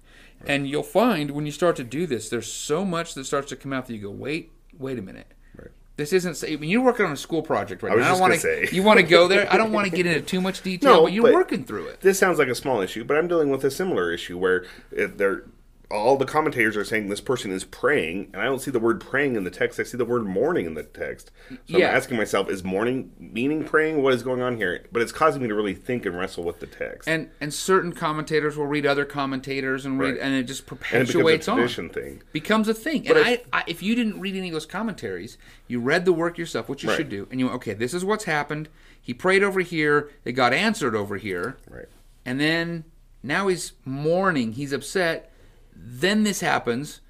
And 0.46 0.68
you'll 0.68 0.82
find 0.82 1.30
when 1.32 1.46
you 1.46 1.52
start 1.52 1.76
to 1.76 1.84
do 1.84 2.06
this, 2.06 2.28
there's 2.28 2.50
so 2.52 2.84
much 2.84 3.14
that 3.14 3.24
starts 3.24 3.48
to 3.50 3.56
come 3.56 3.72
out 3.72 3.86
that 3.86 3.94
you 3.94 4.02
go, 4.02 4.10
wait, 4.10 4.50
wait 4.78 4.98
a 4.98 5.02
minute. 5.02 5.26
Right. 5.56 5.68
This 5.96 6.12
isn't. 6.12 6.40
When 6.60 6.68
you're 6.68 6.80
working 6.82 7.06
on 7.06 7.12
a 7.12 7.16
school 7.16 7.42
project 7.42 7.82
right 7.82 7.92
I 7.92 7.96
was 7.96 8.02
now, 8.02 8.06
I 8.06 8.10
just 8.10 8.20
don't 8.20 8.28
want 8.30 8.34
to. 8.34 8.66
say. 8.68 8.68
You 8.76 8.82
want 8.82 8.98
to 9.00 9.04
go 9.06 9.28
there? 9.32 9.52
I 9.52 9.56
don't 9.56 9.72
want 9.72 9.88
to 9.90 9.94
get 9.96 10.06
into 10.06 10.20
too 10.22 10.40
much 10.40 10.62
detail, 10.62 10.94
No, 10.94 11.02
but 11.04 11.12
you're 11.12 11.24
but- 11.24 11.34
working 11.34 11.64
through 11.64 11.86
it. 11.86 12.00
This 12.00 12.18
sounds 12.18 12.38
like 12.38 12.48
a 12.48 12.54
small 12.54 12.80
issue, 12.80 13.04
but 13.04 13.16
I'm 13.16 13.28
dealing 13.28 13.50
with 13.50 13.64
a 13.64 13.70
similar 13.70 14.12
issue 14.12 14.38
where 14.38 14.64
they're 14.90 15.44
all 15.92 16.16
the 16.16 16.24
commentators 16.24 16.76
are 16.76 16.84
saying 16.84 17.08
this 17.08 17.20
person 17.20 17.50
is 17.50 17.64
praying, 17.64 18.30
and 18.32 18.40
I 18.40 18.46
don't 18.46 18.60
see 18.60 18.70
the 18.70 18.80
word 18.80 19.00
praying 19.00 19.36
in 19.36 19.44
the 19.44 19.50
text. 19.50 19.78
I 19.78 19.82
see 19.82 19.98
the 19.98 20.04
word 20.06 20.24
mourning 20.24 20.64
in 20.64 20.74
the 20.74 20.82
text. 20.84 21.30
So 21.50 21.56
Yeah. 21.78 21.90
I'm 21.90 21.96
asking 21.96 22.16
myself, 22.16 22.48
is 22.48 22.64
mourning 22.64 23.12
meaning 23.18 23.64
praying? 23.64 24.02
What 24.02 24.14
is 24.14 24.22
going 24.22 24.40
on 24.40 24.56
here? 24.56 24.84
But 24.90 25.02
it's 25.02 25.12
causing 25.12 25.42
me 25.42 25.48
to 25.48 25.54
really 25.54 25.74
think 25.74 26.06
and 26.06 26.16
wrestle 26.18 26.44
with 26.44 26.60
the 26.60 26.66
text. 26.66 27.08
And 27.08 27.28
and 27.40 27.52
certain 27.52 27.92
commentators 27.92 28.56
will 28.56 28.66
read 28.66 28.86
other 28.86 29.04
commentators 29.04 29.84
and 29.84 29.98
read, 29.98 30.12
Right. 30.12 30.20
and 30.20 30.34
it 30.34 30.44
just 30.44 30.62
And 30.62 30.78
it 30.78 30.80
perpetuates 30.80 31.46
becomes 31.46 31.48
a 31.48 31.50
on. 31.50 31.56
tradition 31.58 31.88
thing. 31.90 32.22
becomes 32.32 32.68
a 32.68 32.74
thing. 32.74 33.04
But 33.06 33.16
and 33.18 33.26
I- 33.26 33.30
I, 33.30 33.40
I, 33.52 33.64
if 33.66 33.82
you 33.82 33.94
didn't 33.94 34.18
read 34.18 34.34
any 34.34 34.48
of 34.48 34.52
those 34.54 34.66
commentaries, 34.66 35.36
you 35.68 35.78
read 35.78 36.06
the 36.06 36.12
work 36.12 36.38
yourself, 36.38 36.68
which 36.68 36.82
you 36.82 36.88
Right. 36.88 36.96
should 36.96 37.10
do, 37.10 37.28
and 37.30 37.38
you 37.38 37.46
went, 37.46 37.56
okay, 37.56 37.74
this 37.74 37.92
is 37.92 38.04
what's 38.04 38.24
happened. 38.24 38.68
He 39.00 39.12
prayed 39.12 39.42
over 39.42 39.60
here. 39.60 40.08
It 40.24 40.32
got 40.32 40.52
answered 40.54 40.94
over 40.94 41.16
here. 41.18 41.56
Right. 41.68 41.86
And 42.24 42.40
then 42.40 42.84
now 43.22 43.48
he's 43.48 43.72
mourning. 43.84 44.52
He's 44.52 44.72
upset. 44.72 45.28
Then 45.74 46.24
this 46.24 46.40
happens. 46.40 47.00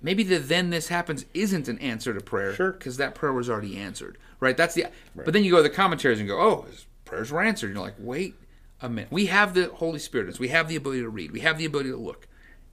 Maybe 0.00 0.22
the 0.22 0.38
then 0.38 0.70
this 0.70 0.88
happens 0.88 1.24
isn't 1.32 1.68
an 1.68 1.78
answer 1.78 2.12
to 2.12 2.20
prayer. 2.20 2.54
Sure. 2.54 2.72
Because 2.72 2.96
that 2.98 3.14
prayer 3.14 3.32
was 3.32 3.48
already 3.48 3.78
answered. 3.78 4.18
Right? 4.40 4.56
That's 4.56 4.74
the. 4.74 4.86
But 5.14 5.32
then 5.32 5.44
you 5.44 5.50
go 5.50 5.58
to 5.58 5.62
the 5.62 5.70
commentaries 5.70 6.18
and 6.18 6.28
go, 6.28 6.38
oh, 6.38 6.62
his 6.70 6.86
prayers 7.04 7.32
were 7.32 7.42
answered. 7.42 7.68
And 7.68 7.76
you're 7.76 7.84
like, 7.84 7.94
wait 7.98 8.34
a 8.82 8.88
minute. 8.88 9.10
We 9.10 9.26
have 9.26 9.54
the 9.54 9.68
Holy 9.68 9.98
Spirit. 9.98 10.38
We 10.38 10.48
have 10.48 10.68
the 10.68 10.76
ability 10.76 11.02
to 11.02 11.08
read. 11.08 11.30
We 11.32 11.40
have 11.40 11.58
the 11.58 11.64
ability 11.64 11.90
to 11.90 11.96
look. 11.96 12.28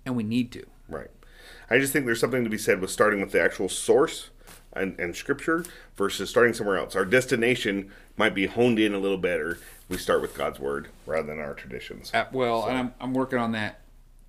And 0.05 0.15
we 0.15 0.23
need 0.23 0.51
to. 0.53 0.65
Right. 0.89 1.09
I 1.69 1.77
just 1.77 1.93
think 1.93 2.05
there's 2.05 2.19
something 2.19 2.43
to 2.43 2.49
be 2.49 2.57
said 2.57 2.81
with 2.81 2.91
starting 2.91 3.21
with 3.21 3.31
the 3.31 3.41
actual 3.41 3.69
source 3.69 4.29
and, 4.73 4.99
and 4.99 5.15
scripture 5.15 5.63
versus 5.95 6.29
starting 6.29 6.53
somewhere 6.53 6.77
else. 6.77 6.95
Our 6.95 7.05
destination 7.05 7.91
might 8.17 8.35
be 8.35 8.47
honed 8.47 8.79
in 8.79 8.93
a 8.93 8.99
little 8.99 9.17
better. 9.17 9.57
We 9.87 9.97
start 9.97 10.21
with 10.21 10.35
God's 10.35 10.59
word 10.59 10.89
rather 11.05 11.27
than 11.27 11.39
our 11.39 11.53
traditions. 11.53 12.11
Uh, 12.13 12.25
well, 12.31 12.65
and 12.65 12.77
I'm, 12.77 12.93
I'm 12.99 13.13
working 13.13 13.39
on 13.39 13.53
that 13.53 13.80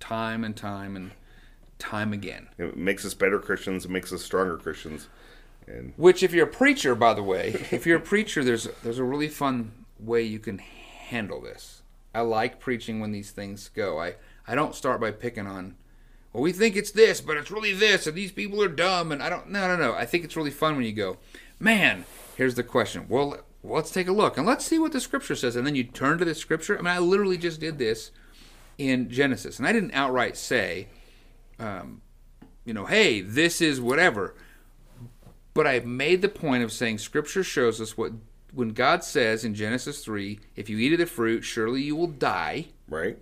time 0.03 0.43
and 0.43 0.55
time 0.55 0.97
and 0.97 1.11
time 1.79 2.11
again. 2.11 2.49
It 2.57 2.75
makes 2.75 3.05
us 3.05 3.13
better 3.13 3.39
Christians. 3.39 3.85
It 3.85 3.91
makes 3.91 4.11
us 4.11 4.21
stronger 4.21 4.57
Christians. 4.57 5.07
And 5.65 5.93
Which, 5.95 6.23
if 6.23 6.33
you're 6.33 6.45
a 6.45 6.51
preacher, 6.51 6.93
by 6.93 7.13
the 7.13 7.23
way, 7.23 7.49
if 7.71 7.85
you're 7.85 7.97
a 7.97 8.01
preacher, 8.01 8.43
there's 8.43 8.67
there's 8.83 8.99
a 8.99 9.03
really 9.03 9.29
fun 9.29 9.71
way 9.97 10.23
you 10.23 10.39
can 10.39 10.57
handle 10.57 11.39
this. 11.39 11.83
I 12.13 12.19
like 12.21 12.59
preaching 12.59 12.99
when 12.99 13.13
these 13.13 13.31
things 13.31 13.69
go. 13.69 13.97
I 13.99 14.15
I 14.45 14.55
don't 14.55 14.75
start 14.75 14.99
by 14.99 15.11
picking 15.11 15.47
on. 15.47 15.75
Well, 16.33 16.43
we 16.43 16.51
think 16.51 16.75
it's 16.75 16.91
this, 16.91 17.21
but 17.21 17.37
it's 17.37 17.51
really 17.51 17.73
this, 17.73 18.05
and 18.05 18.17
these 18.17 18.31
people 18.31 18.61
are 18.61 18.67
dumb, 18.67 19.11
and 19.13 19.23
I 19.23 19.29
don't. 19.29 19.49
No, 19.49 19.69
no, 19.69 19.77
no. 19.77 19.93
I 19.93 20.05
think 20.05 20.25
it's 20.25 20.35
really 20.35 20.51
fun 20.51 20.75
when 20.75 20.85
you 20.85 20.91
go, 20.91 21.17
man. 21.59 22.03
Here's 22.35 22.55
the 22.55 22.63
question. 22.63 23.05
Well, 23.07 23.37
let's 23.63 23.91
take 23.91 24.09
a 24.09 24.11
look 24.11 24.37
and 24.37 24.45
let's 24.45 24.65
see 24.65 24.79
what 24.79 24.91
the 24.91 24.99
scripture 24.99 25.35
says, 25.35 25.55
and 25.55 25.65
then 25.65 25.75
you 25.75 25.85
turn 25.85 26.17
to 26.17 26.25
the 26.25 26.35
scripture. 26.35 26.77
I 26.77 26.81
mean, 26.81 26.87
I 26.87 26.99
literally 26.99 27.37
just 27.37 27.61
did 27.61 27.77
this 27.77 28.11
in 28.77 29.09
Genesis, 29.09 29.59
and 29.59 29.67
I 29.67 29.71
didn't 29.71 29.91
outright 29.93 30.35
say, 30.37 30.87
um, 31.59 32.01
you 32.65 32.73
know, 32.73 32.85
hey, 32.85 33.21
this 33.21 33.61
is 33.61 33.79
whatever. 33.81 34.33
But 35.53 35.67
I 35.67 35.79
made 35.81 36.21
the 36.23 36.29
point 36.29 36.63
of 36.63 36.71
saying 36.71 36.97
Scripture 36.97 37.43
shows 37.43 37.79
us 37.79 37.95
what 37.97 38.11
when 38.53 38.69
God 38.69 39.03
says 39.03 39.43
in 39.43 39.53
Genesis 39.55 40.03
three, 40.03 40.39
if 40.55 40.69
you 40.69 40.77
eat 40.79 40.93
of 40.93 40.99
the 40.99 41.05
fruit, 41.05 41.41
surely 41.43 41.81
you 41.81 41.95
will 41.95 42.07
die. 42.07 42.67
right, 42.87 43.17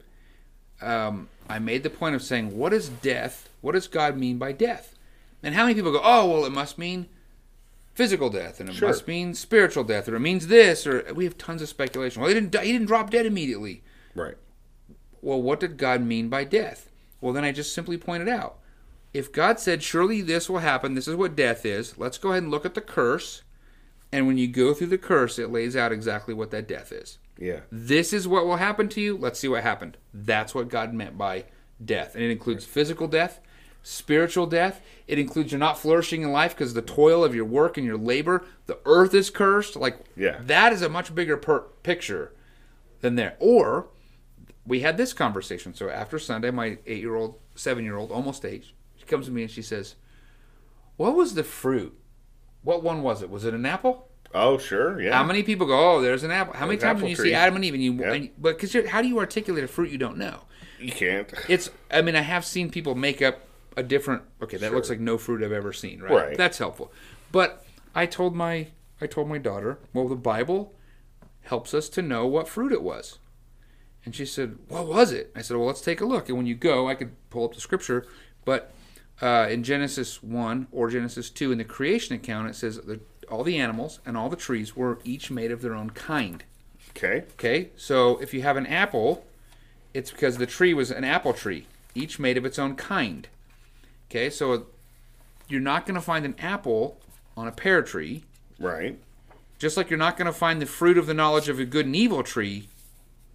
Um, 0.81 1.29
I 1.49 1.60
made 1.60 1.84
the 1.84 1.89
point 1.89 2.15
of 2.15 2.21
saying, 2.21 2.58
what 2.58 2.73
is 2.73 2.89
death? 2.89 3.47
What 3.62 3.73
does 3.73 3.88
God 3.88 4.17
mean 4.17 4.38
by 4.38 4.52
death? 4.52 4.95
And 5.43 5.56
how 5.56 5.63
many 5.63 5.75
people 5.75 5.91
go, 5.91 6.02
oh, 6.04 6.30
well, 6.30 6.45
it 6.45 6.52
must 6.52 6.78
mean 6.78 7.08
physical 7.93 8.30
death, 8.30 8.60
and 8.60 8.69
it 8.69 8.75
Sure. 8.75 8.88
must 8.89 9.08
mean 9.08 9.34
spiritual 9.34 9.84
death, 9.84 10.08
or 10.10 10.15
it 10.15 10.19
means 10.21 10.47
this, 10.47 10.86
or 10.88 11.13
we 11.13 11.23
have 11.25 11.38
tons 11.38 11.62
of 11.62 11.67
speculation. 11.69 12.21
Well, 12.21 12.30
he 12.30 12.34
didn't 12.34 12.52
die, 12.52 12.65
he 12.65 12.71
didn't 12.71 12.88
drop 12.88 13.10
dead 13.10 13.25
immediately. 13.25 13.84
right, 14.15 14.38
Well, 15.21 15.41
what 15.41 15.60
did 15.60 15.77
God 15.77 16.01
mean 16.01 16.29
by 16.29 16.43
death? 16.43 16.89
Well, 17.19 17.34
then 17.34 17.43
I 17.43 17.51
just 17.51 17.73
simply 17.73 17.97
pointed 17.97 18.27
out. 18.29 18.57
If 19.13 19.31
God 19.31 19.60
said, 19.60 19.84
surely 19.84 20.21
this 20.21 20.49
will 20.49 20.60
happen, 20.60 20.95
this 20.95 21.07
is 21.07 21.15
what 21.15 21.36
death 21.36 21.65
is, 21.65 21.97
let's 21.97 22.17
go 22.17 22.31
ahead 22.31 22.43
and 22.43 22.51
look 22.51 22.65
at 22.65 22.73
the 22.75 22.81
curse. 22.81 23.43
And 24.12 24.25
when 24.27 24.38
you 24.38 24.47
go 24.47 24.73
through 24.73 24.88
the 24.88 24.97
curse, 24.97 25.38
it 25.38 25.51
lays 25.51 25.75
out 25.75 25.91
exactly 25.91 26.34
what 26.34 26.51
that 26.51 26.67
death 26.67 26.91
is. 26.91 27.17
yeah, 27.38 27.62
This 27.71 28.13
is 28.13 28.27
what 28.27 28.45
will 28.45 28.57
happen 28.57 28.89
to 28.89 29.01
you. 29.01 29.17
Let's 29.17 29.39
see 29.39 29.47
what 29.47 29.63
happened. 29.63 29.97
That's 30.13 30.55
what 30.55 30.69
God 30.69 30.93
meant 30.93 31.17
by 31.17 31.45
death. 31.84 32.15
And 32.15 32.23
it 32.23 32.31
includes 32.31 32.65
physical 32.65 33.07
death, 33.07 33.39
spiritual 33.84 34.47
death. 34.47 34.81
It 35.07 35.19
includes 35.19 35.51
you're 35.51 35.60
not 35.60 35.77
flourishing 35.79 36.21
in 36.23 36.31
life 36.31 36.55
because 36.55 36.73
the 36.73 36.81
toil 36.81 37.23
of 37.23 37.36
your 37.36 37.45
work 37.45 37.77
and 37.77 37.86
your 37.86 37.97
labor. 37.97 38.43
The 38.65 38.79
earth 38.86 39.13
is 39.13 39.29
cursed. 39.29 39.75
Like, 39.75 39.97
Yeah. 40.15 40.39
that 40.45 40.71
is 40.73 40.81
a 40.81 40.89
much 40.89 41.13
bigger 41.13 41.38
per- 41.38 41.62
picture 41.84 42.31
than 43.01 43.15
there. 43.15 43.36
Or 43.39 43.88
we 44.65 44.82
had 44.82 44.97
this 44.97 45.13
conversation. 45.13 45.74
So 45.74 45.89
after 45.89 46.19
Sunday, 46.19 46.52
my 46.52 46.78
eight 46.86 47.00
year 47.02 47.15
old, 47.15 47.39
seven 47.56 47.84
year 47.84 47.97
old, 47.97 48.12
almost 48.12 48.45
eight, 48.45 48.65
she 48.95 49.06
comes 49.06 49.26
to 49.26 49.32
me 49.32 49.43
and 49.43 49.52
she 49.52 49.62
says, 49.62 49.95
What 50.97 51.15
was 51.15 51.34
the 51.36 51.43
fruit? 51.43 51.97
What 52.63 52.84
one 52.84 53.02
was 53.02 53.21
it? 53.21 53.30
Was 53.30 53.45
it 53.45 53.54
an 53.54 53.65
apple? 53.65 54.08
Oh, 54.34 54.58
sure, 54.58 55.02
yeah. 55.02 55.13
How 55.13 55.24
many 55.26 55.43
people 55.43 55.67
go, 55.67 55.95
oh, 55.97 56.02
there's 56.02 56.24
an 56.24 56.32
apple? 56.32 56.54
How 56.54 56.65
many 56.65 56.78
There's 56.78 56.84
times 56.89 57.02
when 57.02 57.10
you 57.10 57.17
tree. 57.17 57.30
see 57.32 57.34
Adam 57.34 57.58
and 57.58 57.65
Eve 57.65 57.74
and 57.74 57.84
you, 57.84 57.93
Yeah. 57.95 58.13
and, 58.13 58.30
but 58.38 58.58
because 58.58 58.88
how 58.89 59.02
do 59.02 59.10
you 59.10 59.19
articulate 59.19 59.63
a 59.63 59.67
fruit 59.67 59.89
you 59.89 59.97
don't 59.97 60.17
know? 60.17 60.41
You 60.80 60.91
can't. 60.93 61.30
It's, 61.50 61.69
I 61.91 62.02
mean, 62.02 62.15
I 62.15 62.21
have 62.21 62.45
seen 62.45 62.69
people 62.69 62.95
make 62.95 63.21
up 63.21 63.39
a 63.76 63.84
different, 63.84 64.21
okay, 64.41 64.56
that 64.58 64.74
looks 64.74 64.89
like 64.89 65.02
no 65.02 65.17
fruit 65.17 65.43
I've 65.43 65.52
ever 65.52 65.74
seen, 65.74 66.00
right? 66.02 66.12
Right. 66.12 66.38
That's 66.38 66.60
helpful. 66.60 66.93
But 67.34 67.65
I 67.93 68.06
told 68.06 68.34
my, 68.34 68.67
I 69.02 69.08
told 69.08 69.28
my 69.28 69.38
daughter, 69.38 69.80
well, 69.93 70.08
the 70.08 70.15
Bible 70.15 70.74
helps 71.41 71.74
us 71.74 71.89
to 71.89 72.02
know 72.02 72.26
what 72.26 72.47
fruit 72.47 72.71
it 72.71 72.84
was. 72.84 73.19
And 74.05 74.15
she 74.15 74.25
said, 74.25 74.57
What 74.67 74.87
was 74.87 75.11
it? 75.11 75.31
I 75.35 75.41
said, 75.41 75.57
Well, 75.57 75.67
let's 75.67 75.81
take 75.81 76.01
a 76.01 76.05
look. 76.05 76.27
And 76.29 76.37
when 76.37 76.47
you 76.47 76.55
go, 76.55 76.87
I 76.87 76.95
could 76.95 77.11
pull 77.29 77.45
up 77.45 77.53
the 77.53 77.61
scripture, 77.61 78.05
but 78.45 78.73
uh, 79.21 79.47
in 79.49 79.63
Genesis 79.63 80.23
1 80.23 80.67
or 80.71 80.89
Genesis 80.89 81.29
2, 81.29 81.51
in 81.51 81.57
the 81.59 81.63
creation 81.63 82.15
account, 82.15 82.49
it 82.49 82.55
says 82.55 82.77
that 82.77 83.01
all 83.29 83.43
the 83.43 83.57
animals 83.57 83.99
and 84.05 84.17
all 84.17 84.29
the 84.29 84.35
trees 84.35 84.75
were 84.75 84.99
each 85.03 85.29
made 85.31 85.51
of 85.51 85.61
their 85.61 85.75
own 85.75 85.91
kind. 85.91 86.43
Okay, 86.89 87.23
Okay, 87.33 87.69
so 87.77 88.17
if 88.17 88.33
you 88.33 88.41
have 88.41 88.57
an 88.57 88.65
apple, 88.65 89.25
it's 89.93 90.11
because 90.11 90.37
the 90.37 90.45
tree 90.45 90.73
was 90.73 90.91
an 90.91 91.03
apple 91.03 91.33
tree, 91.33 91.67
each 91.95 92.19
made 92.19 92.37
of 92.37 92.45
its 92.45 92.59
own 92.59 92.75
kind. 92.75 93.27
Okay, 94.09 94.29
so 94.29 94.65
you're 95.47 95.61
not 95.61 95.85
going 95.85 95.95
to 95.95 96.01
find 96.01 96.25
an 96.25 96.35
apple 96.39 96.99
on 97.37 97.47
a 97.47 97.51
pear 97.51 97.81
tree, 97.81 98.23
right, 98.59 98.99
just 99.57 99.77
like 99.77 99.89
you're 99.89 99.99
not 99.99 100.17
going 100.17 100.25
to 100.25 100.33
find 100.33 100.61
the 100.61 100.65
fruit 100.65 100.97
of 100.97 101.05
the 101.05 101.13
knowledge 101.13 101.47
of 101.47 101.59
a 101.59 101.65
good 101.65 101.85
and 101.85 101.95
evil 101.95 102.23
tree 102.23 102.67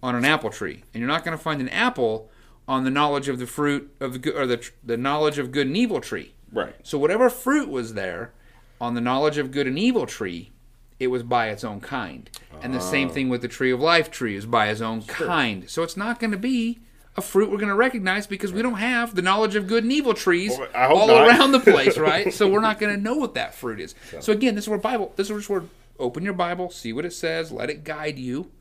on 0.01 0.15
an 0.15 0.25
apple 0.25 0.49
tree, 0.49 0.83
and 0.93 1.01
you're 1.01 1.07
not 1.07 1.23
going 1.23 1.37
to 1.37 1.43
find 1.43 1.61
an 1.61 1.69
apple 1.69 2.29
on 2.67 2.83
the 2.83 2.91
knowledge 2.91 3.27
of 3.27 3.39
the 3.39 3.47
fruit 3.47 3.93
of 3.99 4.13
the 4.13 4.19
good 4.19 4.35
or 4.35 4.45
the 4.45 4.69
the 4.83 4.97
knowledge 4.97 5.37
of 5.37 5.51
good 5.51 5.67
and 5.67 5.77
evil 5.77 6.01
tree. 6.01 6.33
right, 6.51 6.75
So 6.83 6.97
whatever 6.97 7.29
fruit 7.29 7.69
was 7.69 7.93
there 7.93 8.33
on 8.79 8.93
the 8.93 9.01
knowledge 9.01 9.37
of 9.37 9.51
good 9.51 9.67
and 9.67 9.79
evil 9.79 10.05
tree, 10.05 10.51
it 10.99 11.07
was 11.07 11.23
by 11.23 11.49
its 11.49 11.63
own 11.63 11.79
kind. 11.79 12.29
And 12.61 12.73
the 12.73 12.81
same 12.81 13.09
oh. 13.09 13.11
thing 13.11 13.29
with 13.29 13.41
the 13.41 13.47
tree 13.47 13.71
of 13.71 13.79
life 13.79 14.09
tree 14.11 14.35
is 14.35 14.45
by 14.45 14.67
its 14.67 14.81
own 14.81 15.03
kind. 15.03 15.69
So 15.69 15.83
it's 15.83 15.97
not 15.97 16.19
going 16.19 16.31
to 16.31 16.37
be 16.37 16.79
a 17.15 17.21
fruit 17.21 17.49
we're 17.49 17.57
going 17.57 17.69
to 17.69 17.75
recognize 17.75 18.27
because 18.27 18.51
we 18.51 18.61
don't 18.61 18.75
have 18.75 19.15
the 19.15 19.21
knowledge 19.21 19.55
of 19.55 19.67
good 19.67 19.83
and 19.83 19.91
evil 19.91 20.13
trees 20.13 20.57
Well, 20.57 20.69
all 20.75 21.07
not. 21.07 21.27
around 21.27 21.51
the 21.51 21.59
place, 21.59 21.97
right? 22.11 22.31
so 22.33 22.47
we're 22.47 22.61
not 22.61 22.79
going 22.79 22.95
to 22.95 23.01
know 23.01 23.15
what 23.15 23.33
that 23.35 23.55
fruit 23.55 23.79
is. 23.79 23.95
So 24.19 24.31
again, 24.31 24.55
this 24.55 24.65
is 24.65 24.69
where 24.69 24.77
Bible. 24.77 25.13
This 25.15 25.29
is 25.29 25.49
where 25.49 25.63
open 25.99 26.23
your 26.23 26.33
Bible, 26.33 26.69
see 26.69 26.93
what 26.93 27.05
it 27.05 27.13
says, 27.13 27.51
let 27.51 27.69
it 27.69 27.83
guide 27.83 28.19
you, 28.19 28.51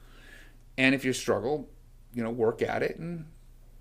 and 0.78 0.94
if 0.94 1.04
you 1.04 1.12
struggle, 1.12 1.68
you 2.12 2.22
know, 2.22 2.30
work 2.30 2.62
at 2.62 2.82
it. 2.82 2.98
And 2.98 3.26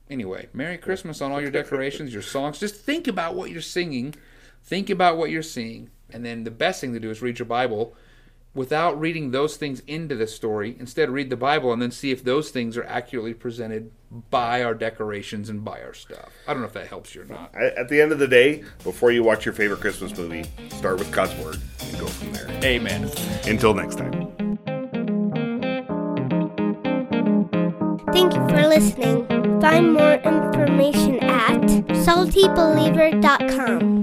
anyway, 0.09 0.47
Merry 0.53 0.77
Christmas 0.77 1.21
on 1.21 1.31
all 1.31 1.41
your 1.41 1.51
decorations, 1.51 2.13
your 2.13 2.21
songs. 2.21 2.59
Just 2.59 2.75
think 2.75 3.07
about 3.07 3.35
what 3.35 3.51
you're 3.51 3.61
singing, 3.61 4.15
think 4.63 4.89
about 4.89 5.17
what 5.17 5.29
you're 5.29 5.41
seeing, 5.41 5.89
and 6.09 6.25
then 6.25 6.43
the 6.43 6.51
best 6.51 6.81
thing 6.81 6.93
to 6.93 6.99
do 6.99 7.09
is 7.09 7.21
read 7.21 7.39
your 7.39 7.45
Bible 7.47 7.95
without 8.53 8.99
reading 8.99 9.31
those 9.31 9.57
things 9.57 9.81
into 9.81 10.15
the 10.15 10.25
story. 10.25 10.75
Instead, 10.79 11.09
read 11.09 11.29
the 11.29 11.35
Bible 11.35 11.73
and 11.73 11.81
then 11.81 11.91
see 11.91 12.11
if 12.11 12.23
those 12.23 12.49
things 12.49 12.77
are 12.77 12.85
accurately 12.85 13.33
presented 13.33 13.91
by 14.29 14.63
our 14.63 14.73
decorations 14.73 15.49
and 15.49 15.63
by 15.63 15.81
our 15.81 15.93
stuff. 15.93 16.29
I 16.47 16.53
don't 16.53 16.61
know 16.61 16.67
if 16.67 16.73
that 16.73 16.87
helps 16.87 17.13
you 17.13 17.23
or 17.23 17.25
not. 17.25 17.53
At 17.53 17.77
at 17.77 17.89
the 17.89 18.01
end 18.01 18.13
of 18.13 18.19
the 18.19 18.27
day, 18.27 18.63
before 18.83 19.11
you 19.11 19.23
watch 19.23 19.45
your 19.45 19.53
favorite 19.53 19.81
Christmas 19.81 20.17
movie, 20.17 20.45
start 20.69 20.99
with 20.99 21.11
God's 21.11 21.35
word 21.43 21.57
and 21.83 21.99
go 21.99 22.07
from 22.07 22.31
there. 22.31 22.47
Amen. 22.63 23.11
Until 23.45 23.73
next 23.73 23.97
time. 23.97 24.44
Thank 28.15 28.33
you 28.33 28.47
for 28.47 28.65
listening. 28.65 29.27
Find 29.59 29.91
more 29.93 30.13
information 30.13 31.19
at 31.21 31.59
saltybeliever.com. 32.05 33.95